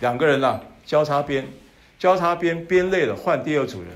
[0.00, 1.46] 两个人啊，交叉鞭，
[1.98, 3.90] 交叉鞭，鞭累了换第二组人，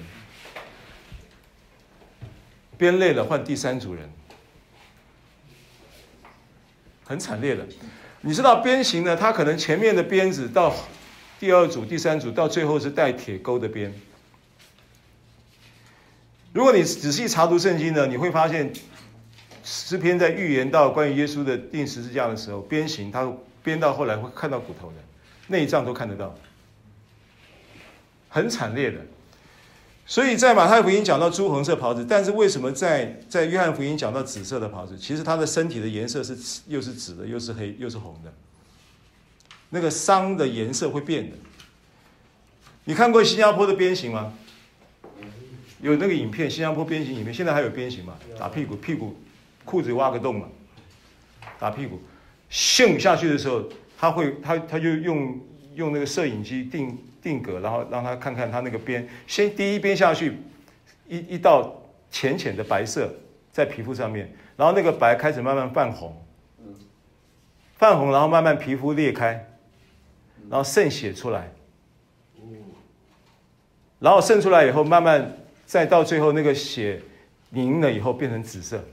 [2.77, 4.13] 鞭累了换第三组人，
[7.05, 7.67] 很惨烈的。
[8.23, 10.75] 你知道鞭刑呢，他可能前面的鞭子到。
[11.41, 13.93] 第二组、第三组到最后是带铁钩的鞭。
[16.55, 18.73] 如果你仔细查读圣经呢，你会发现
[19.63, 23.31] 诗篇在预言到关于耶稣的钉十字架的时候，鞭刑他
[23.63, 24.95] 鞭到后来会看到骨头的，
[25.49, 26.35] 内脏都看得到，
[28.31, 28.99] 很惨烈的。
[30.07, 34.99] 所以在马太福音讲到朱红色袍子，但是为什么在在约翰福音讲到紫色的袍子？
[34.99, 36.37] 其实他的身体的颜色是
[36.67, 38.33] 又是紫的，又是黑，又是红的。
[39.71, 41.37] 那个伤的颜色会变的。
[42.85, 44.35] 你看过新加坡的鞭刑吗？
[45.81, 48.15] 有那个影片，新加坡鞭刑影片，现在还有鞭刑吗？
[48.39, 49.17] 打屁股，屁股
[49.65, 50.47] 裤子挖个洞嘛，
[51.59, 51.99] 打屁股，
[52.51, 53.65] 咻下去的时候，
[53.99, 55.41] 他会他他就用
[55.75, 60.39] 用那个摄影机定定格，然后让他看看他那个边，先第一边下去，
[61.09, 63.13] 一一道浅浅的白色
[63.51, 66.15] 在皮肤上面，然后那个白开始慢慢泛红，
[67.79, 69.51] 泛红，然后慢慢皮肤裂开。
[70.51, 71.51] 然后渗血出来，
[73.99, 77.01] 然后渗出来以后，慢慢再到最后那个血
[77.49, 78.85] 凝了以后变成紫色。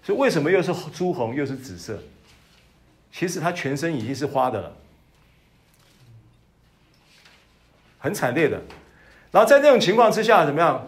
[0.00, 2.00] 所以为什么又是朱红又是紫色？
[3.10, 4.76] 其实他全身已经是花的了，
[8.02, 8.60] 很惨烈的。
[9.30, 10.86] 然后在那种情况之下，怎么样？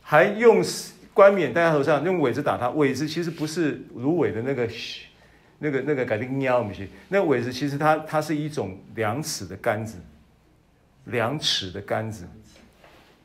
[0.00, 0.64] 还用
[1.12, 2.70] 冠冕戴在头上，用苇子打他。
[2.70, 4.66] 苇子其实不是芦苇的那个。
[5.64, 9.96] 那个那个改定喵不行，那苇子其实它它是一种量尺的杆子，
[11.04, 12.26] 量尺的杆子，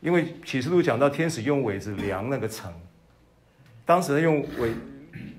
[0.01, 2.71] 因为启示录讲到天使用苇子量那个城，
[3.87, 4.71] 当时用苇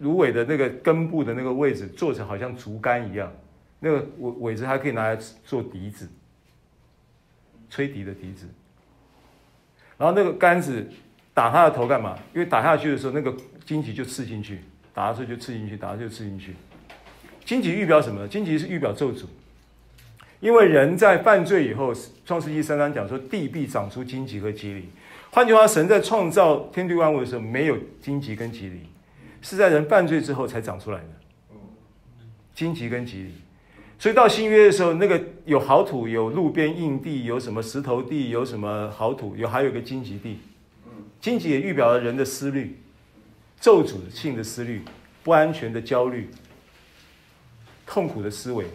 [0.00, 3.32] 芦苇的那个根部的那个位置做成好像竹竿一样，
[3.78, 6.08] 那个苇苇子还可以拿来做笛子，
[7.70, 8.46] 吹笛的笛子，
[9.96, 10.88] 然后那个杆子
[11.34, 12.18] 打他的头干嘛？
[12.34, 14.60] 因为打下去的时候那个荆棘就刺进去，
[14.94, 16.54] 打下去就刺进去，打下去就刺进去。
[17.44, 18.26] 荆棘预表什么？
[18.28, 19.24] 荆棘是预表咒诅，
[20.40, 21.92] 因为人在犯罪以后，
[22.24, 24.84] 创世纪三章讲说地必长出荆棘和蒺藜。
[25.30, 28.80] 换句话，神在创造天地万物的时候没有荆棘跟蒺藜，
[29.42, 31.04] 是在人犯罪之后才长出来的。
[32.54, 33.30] 荆棘跟蒺藜，
[33.98, 40.40] 所以到新约的时候，那个有好土，有路边硬地，有什么石头地，有什么好土，有还有个荆棘地。
[41.22, 42.78] 荆棘也预表了人的思虑，
[43.58, 44.82] 咒诅性的思虑，
[45.24, 46.30] 不安全的焦虑。
[47.86, 48.66] 痛苦的思维，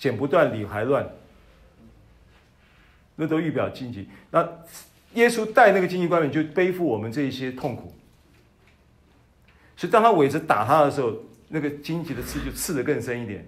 [0.00, 1.08] 剪不断，理还乱，
[3.14, 4.08] 那都预表荆棘。
[4.32, 4.42] 那
[5.14, 7.94] 耶稣带那个荆棘冠冕，就背负我们这一些痛苦。
[9.76, 11.12] 所以当他苇子打他的时候，
[11.46, 13.46] 那个荆棘的刺就刺得更深一点，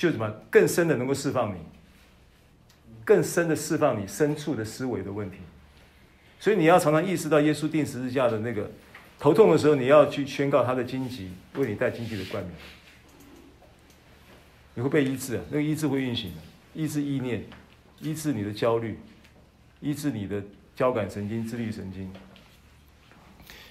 [0.00, 1.58] 就什么更深的能够释放你，
[3.04, 5.36] 更深的释放你深处的思维的问题。
[6.38, 8.70] 所以你要常常意识到耶稣定十字架的那个
[9.18, 12.52] 头痛的时候，你要去宣告他的荆棘为你戴荆棘的冠冕。
[14.74, 16.36] 你会被医治，那个医治会运行的。
[16.72, 17.44] 医治意念，
[18.00, 18.98] 医治你的焦虑，
[19.80, 20.42] 医治你的
[20.74, 22.10] 交感神经、自律神经。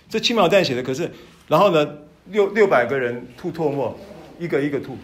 [0.07, 1.09] 这轻描淡写的，可是，
[1.47, 3.97] 然后呢，六六百个人吐唾沫，
[4.38, 4.95] 一个一个吐，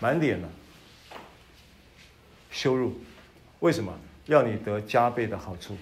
[0.00, 0.48] 满脸了，
[2.50, 2.98] 羞辱，
[3.60, 3.92] 为什么？
[4.26, 5.76] 要你得加倍的好处，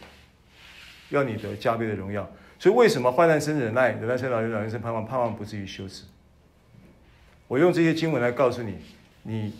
[1.10, 2.30] 要你得加倍的荣耀。
[2.58, 6.04] 所以为什么患难生忍耐，忍耐生老练，老练生盼望，盼望不至于羞耻？
[7.48, 8.78] 我用这些经文来告诉你，
[9.24, 9.52] 你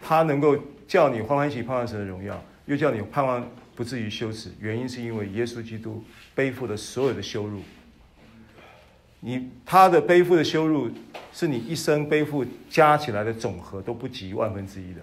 [0.00, 0.56] 他能够
[0.88, 6.02] 叫你欢欢喜盼望神的荣耀，又叫你盼望不至于羞耻，原因是因为耶稣基督
[6.34, 7.62] 背负了所有的羞辱。
[9.20, 10.90] 你他的背负的羞辱，
[11.32, 15.00] 是你一生背负加起来的总和都不及万分之一的。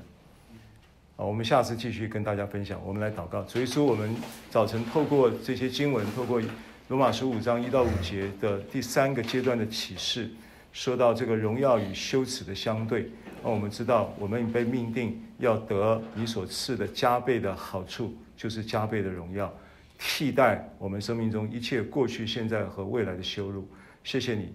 [1.16, 2.80] 好，我们下次继续跟大家分享。
[2.86, 4.16] 我们来祷告，所以说我们
[4.49, 6.41] 早晨透过这些经文，透过
[6.88, 10.30] 罗马十五章一到五节的第三个阶段的启示。
[10.72, 13.07] 说到这个荣耀与羞耻的相对，
[13.43, 19.53] 那我们知道，我们被命定要得你所赐的加倍的好处，就是加倍的荣耀，
[19.99, 23.68] 替代我们生命中一切过去、现在和未来的羞辱。
[24.03, 24.53] 谢谢你，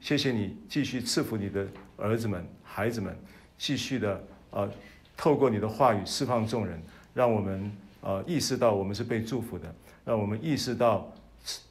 [0.00, 1.66] 谢谢你继续赐福你的
[1.96, 3.16] 儿子们、孩子们，
[3.58, 4.70] 继续的呃，
[5.16, 6.80] 透过你的话语释放众人，
[7.12, 9.74] 让我们呃意识到我们是被祝福的，
[10.04, 11.12] 让我们意识到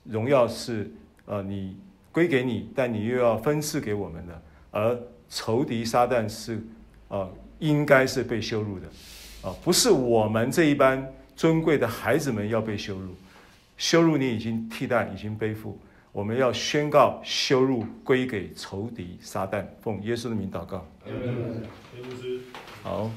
[0.03, 0.91] 荣耀是
[1.25, 1.77] 呃你。
[2.13, 6.61] 归给你，但你又要分赐给我们的，而仇敌撒旦是，
[7.07, 8.85] 呃，应该是被羞辱的，
[9.41, 13.15] 啊，不是我们这一般尊贵的孩子们要被羞辱，
[13.79, 15.75] 羞辱你已经替代，已经背负，
[16.13, 20.85] 我们要宣告羞辱归给仇敌撒旦，奉耶稣的名祷告，
[22.83, 23.11] 好。